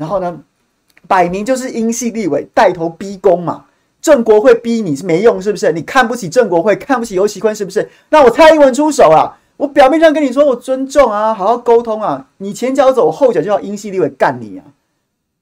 [0.00, 0.40] 然后呢，
[1.06, 3.66] 摆明就是英系立委带头逼宫嘛，
[4.00, 5.72] 郑国会逼你是没用是不是？
[5.72, 7.86] 你看不起郑国会，看不起游其坤是不是？
[8.08, 14.64] 那我蔡英文出手啊，我表面上跟你说我尊重啊，好好沟通啊，你前脚走后脚就要英系立委干你啊。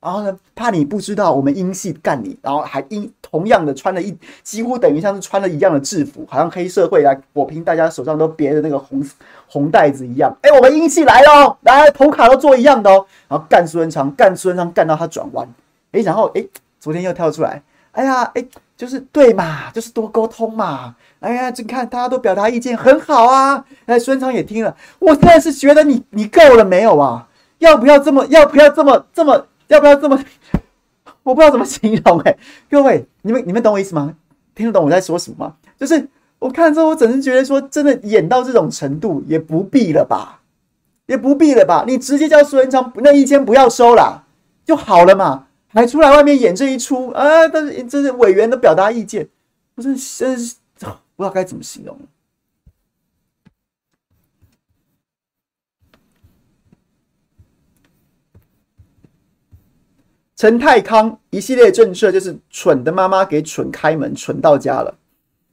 [0.00, 9.04] 然后呢，怕你不知道我们英系干你，然后还英同样的穿了一几乎等于像是穿了一样的制服，好像黑社会来火拼，大家手上都别着那个红
[9.48, 10.32] 红带子一样。
[10.42, 13.04] 哎，我们英系来喽，来头卡都做一样的哦。
[13.26, 15.48] 然后干苏贞昌，干苏贞昌干到他转弯。
[15.90, 16.46] 哎，然后哎，
[16.78, 18.44] 昨天又跳出来，哎呀，哎，
[18.76, 20.94] 就是对嘛，就是多沟通嘛。
[21.18, 23.64] 哎呀，你看大家都表达意见很好啊。
[23.86, 27.26] 哎，苏贞昌也听了，我现在是觉得你你够了没有啊？
[27.58, 28.24] 要不要这么？
[28.26, 29.44] 要不要这么这么？
[29.68, 30.22] 要不要这么？
[31.22, 32.36] 我不知道怎么形容哎、
[32.70, 34.16] 各位，你们你们懂我意思吗？
[34.54, 35.54] 听得懂我在说什么吗？
[35.78, 36.08] 就是
[36.38, 40.40] 我看之后，我真是觉得说，真的演到这种程度，也不必了吧，
[41.06, 41.84] 也不必了吧？
[41.86, 44.24] 你直接叫苏文昌那一千不要收了
[44.64, 47.46] 就好了嘛，还出来外面演这一出啊？
[47.48, 49.28] 但是这是委员的表达意见，
[49.74, 51.98] 我真是真是不知道该怎么形容。
[60.38, 64.94] 陈泰康一系列政策就是蠢的妈妈给蠢开门，蠢到家了。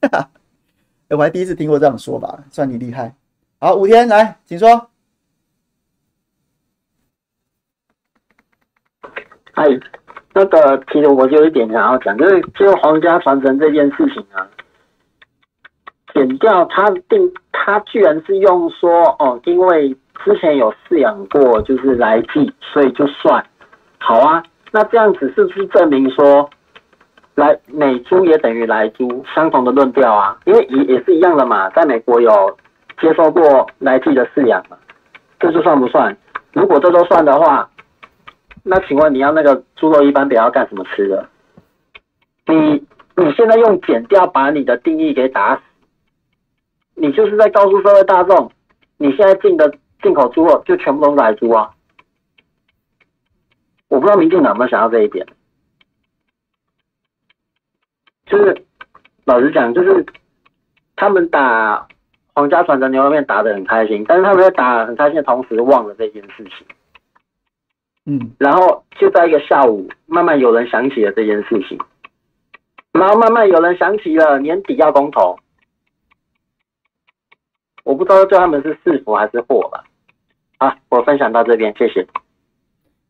[0.03, 0.29] 哈 哈，
[1.09, 3.15] 我还第一次听过这样说法，算你厉害。
[3.59, 4.91] 好，五天来，请说。
[9.53, 9.65] 哎，
[10.35, 14.47] 那个其实我就有一点想要讲，就是就皇家传承这件事情啊，
[16.13, 23.43] 减掉他定，他居然是用说哦，因为之前有饲养过，就是来记，所以就算
[23.97, 24.43] 好啊。
[24.75, 26.49] 那这样子是不是证明说，
[27.35, 30.37] 来美猪也等于来猪，相同的论调啊？
[30.43, 32.57] 因为也也是一样的嘛，在美国有
[32.99, 34.75] 接受过来记的饲养嘛，
[35.39, 36.17] 这就算不算？
[36.51, 37.69] 如果这都算的话，
[38.63, 41.25] 那请问你要那个猪肉一般表要干什么吃的？
[42.47, 42.83] 你
[43.15, 45.61] 你现在用减掉把你的定义给打死，
[46.95, 48.51] 你就是在告诉社会大众，
[48.97, 49.73] 你现在进的
[50.03, 51.71] 进口猪肉就全部都是来猪啊？
[53.95, 55.25] 我不知道民进党有没有想到这一点，
[58.25, 58.65] 就是
[59.23, 60.05] 老实讲，就是
[60.97, 61.87] 他们打
[62.33, 66.67] 皇家传承牛肉面打得很开心，但是他们在打很开心的同时忘了这件事情，
[68.05, 71.79] 嗯，然后就在一个下午，慢慢有人想起了这件事情，
[72.91, 75.39] 然后慢慢有人想起了年底要公投，
[77.85, 79.85] 我不知道叫他们是是福还是祸吧。
[80.59, 82.05] 好，我分享到这边，谢谢。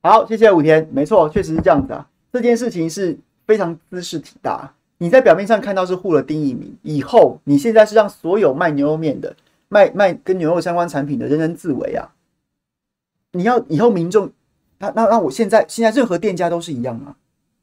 [0.06, 0.88] 好，谢谢武田。
[0.92, 2.08] 没错，确实是这样子啊。
[2.32, 4.72] 这件事情是非常兹事体大。
[5.00, 9.36] 你在表面上看到是护了丁义明，以后你现在是让所有卖牛肉面的、
[9.68, 12.14] 卖卖跟牛肉相关产品的人人自危啊！
[13.32, 14.30] 你要以后民众，
[14.78, 17.18] 那那那我现在现在任何店家都是一样啊。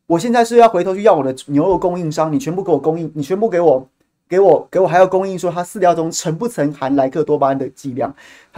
[0.08, 3.88] 我现在是要回头去要我的牛肉供应商，你全部给我供应，你全部给我。
[4.32, 8.14] 给我给我还要供应说它饲料中曾不曾含莱克多巴胺的剂量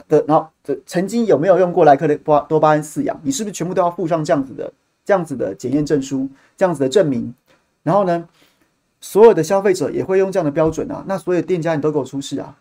[0.09, 3.20] 的，然后这曾经有没有用过莱克多多巴胺饲养？
[3.25, 4.72] 你是不是全部都要附上这样子的
[5.05, 7.35] 这样子的检验证书，这样子的证明？
[7.83, 8.29] 然后呢，
[9.01, 11.03] 所有的消费者也会用这样的标准啊？
[11.09, 12.57] 那所有店家你都给我出示啊？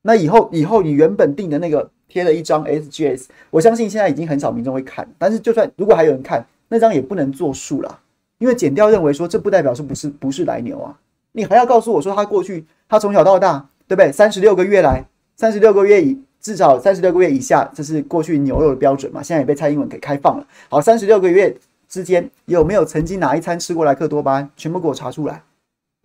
[0.00, 7.98] 那以后以后你原本订的那个贴了一张 SGS，我相信现在已经很少民众会看，但是就算如果还有人看，那张也不能作数了，
[8.38, 10.98] 因为检调认为说这不代表说不是不是莱牛啊。
[11.36, 14.10] 你还要告诉我说他过去他从小到大对不对？
[14.10, 15.04] 三十六个月来，
[15.36, 19.22] 三十六个月以至少三十六个月以下，这是过去牛肉的标准嘛？
[19.22, 20.46] 现在也被蔡英文给开放了。
[20.70, 21.54] 好，三十六个月
[21.86, 24.50] 之间有没有曾经哪一餐吃过莱克多巴胺？
[24.56, 25.42] 全部给我查出来，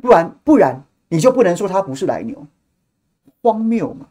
[0.01, 2.45] 不然不然你就不能说他不是来牛，
[3.41, 4.07] 荒谬嘛？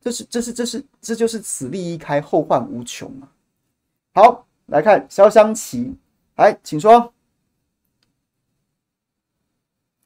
[0.00, 3.28] 这是这是这是这就是此例一开，后患无穷嘛。
[4.14, 5.94] 好，来看萧湘琪，
[6.36, 7.12] 来，请说，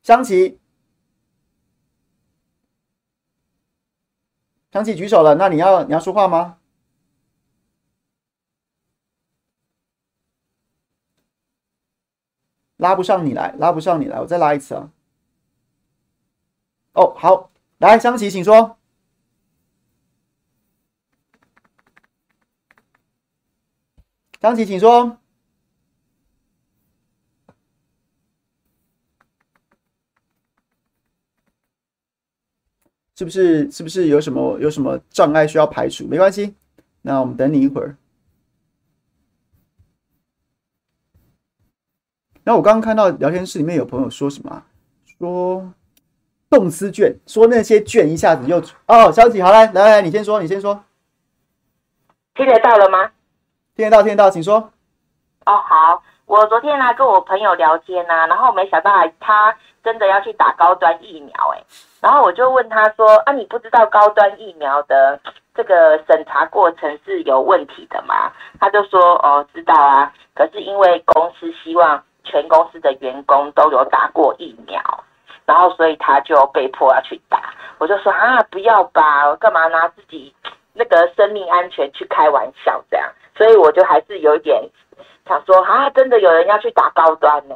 [0.06, 0.60] 张琪。
[4.70, 6.60] 张琪举手了，那你要你要说话吗？
[12.76, 14.92] 拉不上你来，拉不上你来，我再拉一次啊。
[16.92, 18.78] 哦，好，来，张琪，请说。
[24.38, 25.18] 张琪，请说。
[33.16, 36.06] 是不是是不是有什么有什么障碍需要排除？
[36.06, 36.54] 没关系，
[37.02, 37.96] 那我们等你一会儿。
[42.44, 44.62] 那我刚刚看到聊天室里面有朋友说什么？
[45.18, 45.72] 说
[46.50, 50.84] 动思卷，说那些卷一下子又哦，小姐，好来来来，你先说，你先说，
[52.34, 53.12] 听得到了吗？
[53.74, 54.58] 听得到，听得到，请说。
[55.46, 61.64] 哦，好，我昨天呢、啊、跟我朋友聊天呢、啊，然后没想到他真的要去打高端疫苗、欸，哎。
[62.00, 65.18] 然后我就问他说：“啊，你不知道高端疫苗的
[65.54, 70.12] 这个审查过程是有问题的吗？”他就说：“哦，知道啊。
[70.34, 74.82] 可是因为公司希望全公司的员工都有打过疫苗，
[75.44, 80.34] 然后所以他就被迫要去打。”我就说：“啊，不要吧，干嘛拿自己
[80.74, 83.08] 那个生命安全去开玩笑这样？”
[83.38, 84.68] 所以我就还是有一点。
[85.26, 87.54] 想说啊，真的有人要去打高端呢，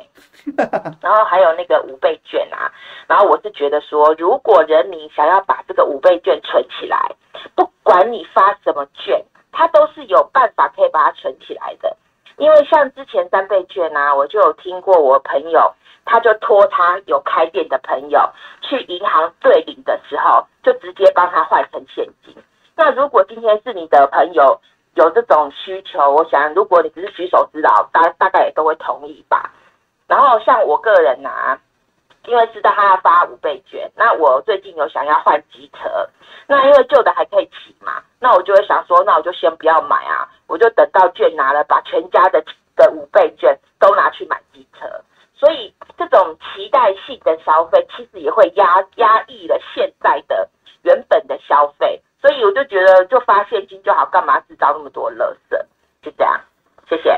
[1.01, 2.70] 然后还有那个五倍券啊，
[3.07, 6.99] 然后我是觉得说，如果人民想要把这个五倍券存起来，
[7.55, 11.97] 不管你发什么券，它都是有办法可以把它存起来的。
[12.36, 15.74] 因为像之前三倍券啊，我就有听过我朋友，
[16.07, 18.18] 他就托他有开店的朋友
[18.62, 22.34] 去银行兑领的时候，就直接帮他换成现金。
[22.76, 24.59] 那如果今天是你的朋友，
[24.95, 29.51] 有这种需求，我想如果你只是举手之劳，大大概也都会同意吧。
[30.09, 31.59] 然后像我个人呢、啊，
[32.26, 36.09] 因为知道他要发五倍券，那我最近有想要换机车，
[36.47, 44.86] 那因为旧的还可以骑嘛，那我就会想说，那我就先不要买啊，我就等到券拿了，把全家的的五倍券都拿去买机车。
[45.34, 50.51] 所以这种期待性的消费，其实也会压压抑了现在的
[50.82, 52.03] 原本的消费。
[52.21, 55.57] 所以我就觉得，就发现金就好，干嘛制造那么多垃圾？
[56.03, 56.41] 就这样，
[56.89, 57.11] 谢谢。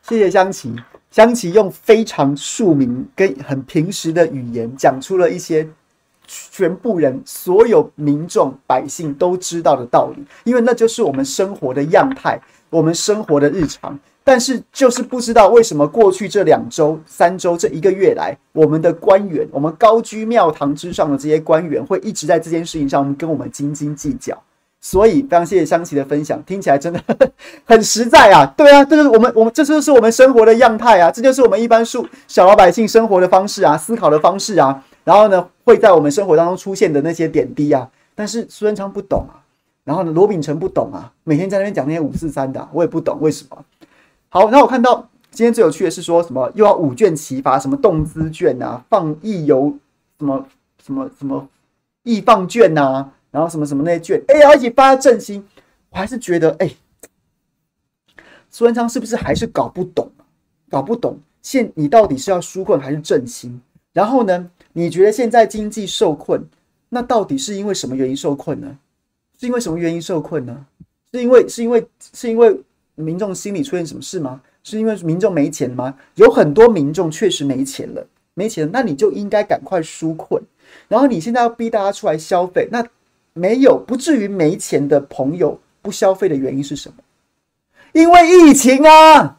[0.00, 0.74] 谢谢湘琪，
[1.10, 5.68] 湘琪用非常庶民跟很平实的语言，讲出了一些
[6.26, 12.40] 全部人、所有民众百姓都知道的道理，因为那就是我们生活的样态，
[12.70, 13.98] 我们生活的日常。
[14.24, 24.40] 但是就是不知道为什么过去这两周、三周这一个月来，我们的官员，我们高居庙堂之上的这些官员，会一直在这件事情上跟我们斤斤计较。
[24.84, 27.30] 所以非常谢谢湘琪的分享，听起来真的呵呵
[27.64, 28.44] 很实在啊！
[28.56, 34.82] 对啊，这就是我们我们这就是我们生活的样态啊，这就是我们一般数小老百姓生活的方式啊，思考的方式啊。
[35.04, 37.88] 然后呢，会在我们生活当中出现的那些点滴啊。
[38.16, 39.38] 但是苏贞昌不懂啊，
[39.84, 43.64] 然后呢，罗秉成不懂啊，每天在那边讲那些五四三的，我也不懂为什么。
[44.34, 49.76] 好，那我看到今天最有趣的是说什么又要五卷齐发，什么动资卷啊，放溢游
[50.18, 50.48] 什么
[50.82, 51.46] 什么什么
[52.04, 55.46] 易放券啊，然后什么什么那些券，哎，要一起发振兴，
[55.90, 56.74] 我还是觉得哎，
[58.48, 60.10] 苏文昌是不是还是搞不懂？
[60.70, 63.60] 搞不懂现你到底是要纾困还是振兴？
[63.92, 66.42] 然后呢，你觉得现在经济受困，
[66.88, 68.78] 那到底是因为什么原因受困呢？
[69.38, 70.64] 是因为什么原因受困呢？
[71.12, 72.58] 是因为是因为是因为？
[72.94, 74.40] 民众心里出现什么事吗？
[74.62, 75.94] 是因为民众没钱吗？
[76.14, 80.42] 有很多民众确实没钱了，没钱，那你就应该赶快纾困。
[80.88, 82.84] 然后你现在要逼大家出来消费，那
[83.32, 86.96] 没有不至于没钱的朋友不消费的原因是什么？
[87.92, 89.38] 因为疫情啊！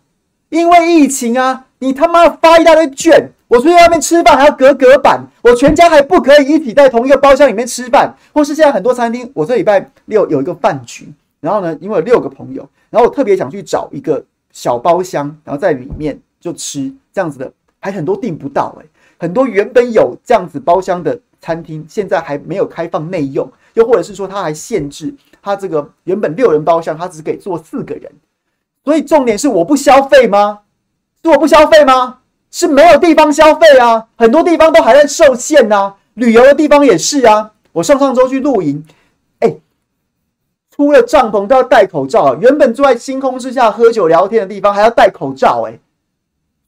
[0.50, 1.66] 因为疫情啊！
[1.80, 11.12] 你他妈发一大堆券，我出去外面吃饭还要隔隔板，我全家还不可以一起在同一个包厢里面吃饭，或是现在很多餐厅，我这礼拜六有一个饭局，
[11.44, 12.66] 然后呢，因为有六个朋友。
[12.90, 18.86] 然后我特别想去找一个小包厢，然后在里面就吃这样子的，还很多订不到诶、
[19.18, 28.10] 很多原本有这样子包厢的餐厅，现在还没有开放内用，又或者是说它还限制它这个原本六人包厢，它只给坐四个人。
[28.86, 30.60] 所以重点是我不消费吗？
[31.22, 32.20] 是我不消费吗？
[32.52, 37.52] 是没有地方消费啊，很多地方都还在受限啊，旅游的地方也是啊。
[37.72, 38.86] 我上上周去露营，
[40.84, 42.36] 出了帐篷都要戴口罩。
[42.36, 45.80] 原本坐在星空之下喝酒聊天的地方还要戴口罩，哎，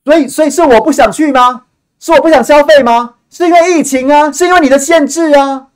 [0.05, 1.65] 所以所以是我不想去吗？
[1.99, 3.15] 是我不想消费吗？
[3.29, 4.31] 是因为疫情啊？
[4.31, 5.67] 是因为你的限制啊？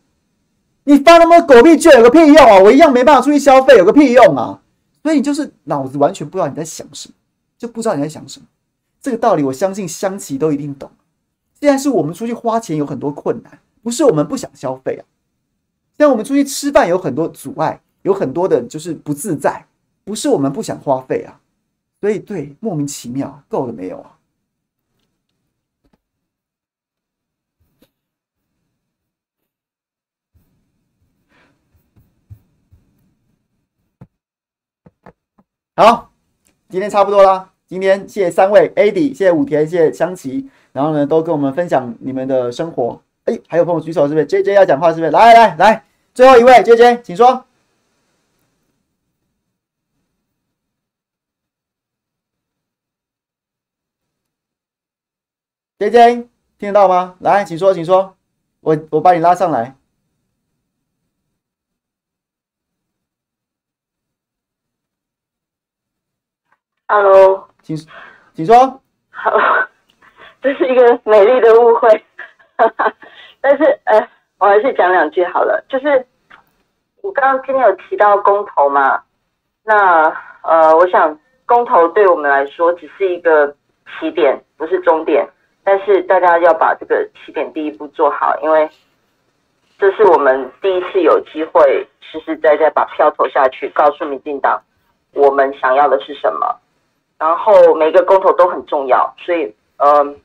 [0.85, 2.59] 你发那么狗屁券有个屁用啊！
[2.59, 4.61] 我一样没办法出去消费，有个屁用啊！
[5.03, 7.15] 所以你就是脑子完全不知道你在想什么，
[7.57, 8.45] 就不知道你在想什么。
[9.01, 10.89] 这个道理我相信香琪都一定懂。
[11.59, 15.03] 现在是我们出去花钱有很多困难，不是我们不想消费啊。
[15.97, 19.65] 现在我们出去吃饭有很多阻碍，有很多的就是不自在，
[20.03, 21.39] 不是我们不想花费啊。
[22.01, 24.15] 所以对，莫名其妙，够了没有啊？
[35.75, 36.11] 好，
[36.69, 37.51] 今天差不多啦。
[37.67, 43.01] 今天谢谢三位 AD，谢谢武田，谢谢香琪，然后呢都跟我们分享你们的生活。
[43.25, 45.11] 哎，还有朋友举手是不是？JJ 要讲话是不是？
[45.11, 45.83] 来来来，
[46.13, 47.45] 最后一位 JJ，请说。
[55.79, 56.27] JJ
[56.57, 57.15] 听得到吗？
[57.21, 58.17] 来，请说，请说，
[58.59, 59.73] 我我把你拉上来。
[66.85, 67.77] Hello，请
[68.33, 68.81] 请说。
[69.09, 69.31] 好，
[70.43, 72.05] 这是一个美丽的误会，
[73.39, 75.63] 但是呃，我还是讲两句好了。
[75.69, 76.05] 就是
[77.01, 79.01] 我刚刚今天有提到公投嘛，
[79.63, 80.03] 那
[80.43, 83.55] 呃，我想公投对我们来说只是一个
[83.97, 85.25] 起点，不是终点。
[85.69, 88.67] 但是大家要把这个起点第一步做好，因为
[89.77, 94.59] 这是我们第一次有机会实实在在把票投下去，告诉民进党
[95.13, 96.59] 我们想要的是什么。
[97.19, 100.19] 然后每个公投都很重要，所以嗯、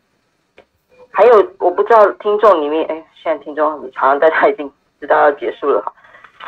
[1.11, 5.93] 还有我不知道听众里面，哎，现在听众好像大家已经知道要结束了哈，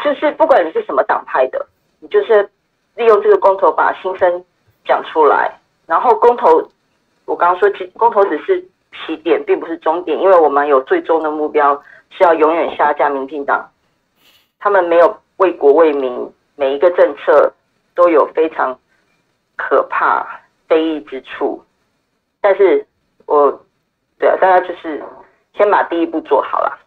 [0.03, 1.67] 就是不管你是什么党派的，
[2.01, 2.49] 你就是
[2.95, 4.43] 利用这个公投把心声
[4.87, 5.55] 讲出来。
[5.85, 6.67] 然后公投，
[7.27, 13.71] 我刚刚说，公投只是起点，并不是终点，因为我们有最终的目标是要永远下架民进党，
[14.59, 17.53] 他们没有为国为民，每一个政策
[17.95, 18.79] 都有非常。
[19.59, 20.23] 可怕
[20.69, 21.65] 非议之处，
[22.43, 22.87] 但是
[23.25, 23.51] 我
[24.19, 25.03] 对啊，大家就是
[25.55, 26.79] 先把第一步做好了。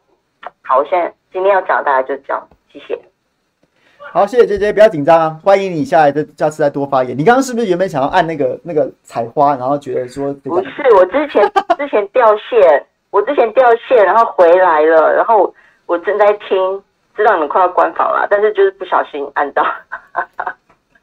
[0.61, 3.08] 好，我现在今天要讲的大家就这样，谢谢。
[3.99, 7.15] 好，谢谢姐姐，不要紧张啊，欢迎你下来的，下次再多发言。
[7.15, 10.95] 你刚刚是不是原本想要按那个那个采花，然后觉得说不是？
[10.95, 15.53] 我之前之前掉线，我之前掉线，然后回来了，然后
[15.85, 16.83] 我正在听，
[17.15, 19.63] 知道你们快要关房了，但是就是不小心按到。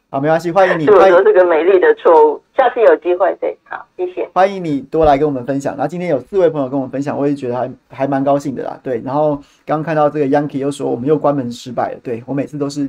[0.08, 0.86] 好，没关系，欢迎你。
[0.86, 4.28] 对，我说这个美丽的错误，下次有机会对，好，谢谢。
[4.32, 5.74] 欢迎你多来跟我们分享。
[5.74, 8.78] 然后今天有四位朋友跟我们分享，我也觉得还还蛮高兴的啦。
[8.84, 9.34] 对，然后
[9.64, 11.98] 刚刚看到这个 Yankee 又说我们又关门失败了。
[12.04, 12.88] 对，我每次都是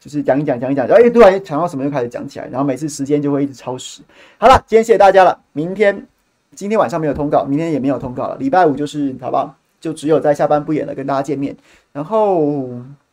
[0.00, 4.00] 就是讲一讲讲一讲，哎，突然想到什么又开始讲起来，然后每次时间就会一直超时。
[4.38, 5.38] 好了，今天谢谢大家了。
[5.52, 6.06] 明天
[6.54, 8.36] 今天晚上没有通告，明天也没有通告了。
[8.38, 9.54] 礼拜五就是好不好？
[9.80, 11.54] 就只有在下班不演了跟大家见面。
[11.92, 12.68] 然后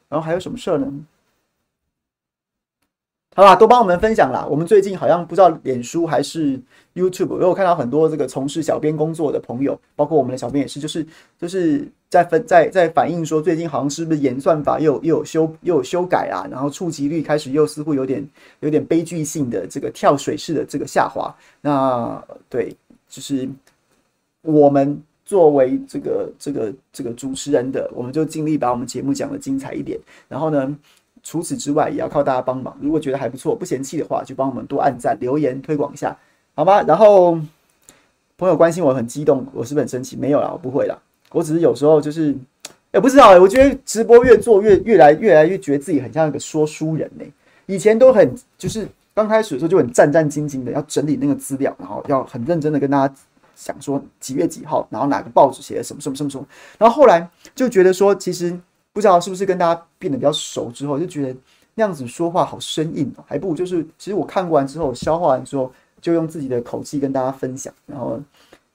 [0.07, 0.87] 然后还有什么事儿呢？
[3.33, 4.45] 好吧，都帮我们分享啦。
[4.49, 6.59] 我们最近好像不知道脸书还是
[6.95, 11.07] YouTube，因为我看到很多这个从事小编工作的朋友，包括我们的小编也是，就是
[11.39, 18.27] 就是在分在在反映说，最近好像是不是演算法又又有修又有修改啊，然后触及率开始又似乎有点
[18.59, 21.33] 有点悲剧性的这个跳水式的这个下滑。
[21.61, 22.75] 那对，
[23.07, 23.47] 就是
[24.41, 29.97] 我们作为这个这个这个主持人的，我们就尽力把我们节目讲得精彩一点。
[30.27, 30.75] 然后呢，
[31.23, 32.75] 除此之外，也要靠大家帮忙。
[32.81, 36.17] 如果觉得还不错，不嫌弃的话，就帮我们多按赞、留言、推广一下，
[36.55, 36.81] 好吗？
[36.81, 37.39] 然后
[38.37, 40.15] 朋友关心我很激动，我是不是很生气？
[40.17, 40.97] 没有啦，我不会啦。
[41.31, 42.35] 我只是有时候就是，
[42.91, 43.39] 也不知道、欸。
[43.39, 47.23] 我觉得直播越做越越来越来越觉得自己很像一个说书人呢、
[47.67, 53.13] 以前都很就是刚开始的时候就很战战兢兢的要整理那个资料，然后要很认真的跟大家
[53.55, 56.45] 讲说几月几号，然后哪个报纸写的什么什么什么什么。
[56.79, 58.59] 然后后来就觉得说，其实。
[58.93, 61.39] 不知道是不是跟大家变得比较熟之后，就觉得
[61.75, 68.19] 那样子说话好生硬哦，还不如就是其实我看过完之后，消化完之后，就用自己的口气跟大家分享，然后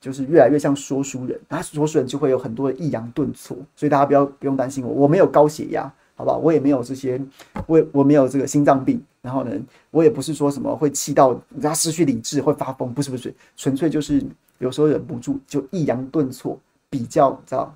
[0.01, 6.39] 就是越来越像说书人，那说书人就会有很多的抑扬顿挫，所以大家不要不用担心我，我没有高血压，好不好？
[6.39, 7.21] 我也没有这些，
[7.67, 9.53] 我我没有这个心脏病，然后呢，
[9.91, 14.25] 我也不是说什么会气到人家失去理智会发疯，不是不是，纯粹就是
[14.59, 17.75] 有时候忍不住就抑扬顿挫，比较你知道。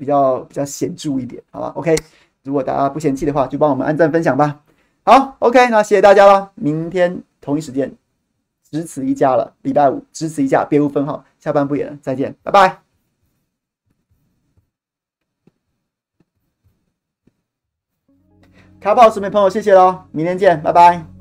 [0.00, 1.94] 比较比较显著一点好吧？Ok
[2.42, 4.62] 如果大家不嫌弃的话就帮我们按赞分享吧。
[5.04, 6.50] 好 ok 那谢谢大家了。
[6.54, 7.92] 明天同一时间
[8.70, 11.22] 只此一家了礼拜五只此一家别无分号。
[11.38, 12.78] 下班不远再见拜拜。
[18.80, 21.19] 卡宝视频朋友谢谢喽明天见拜拜。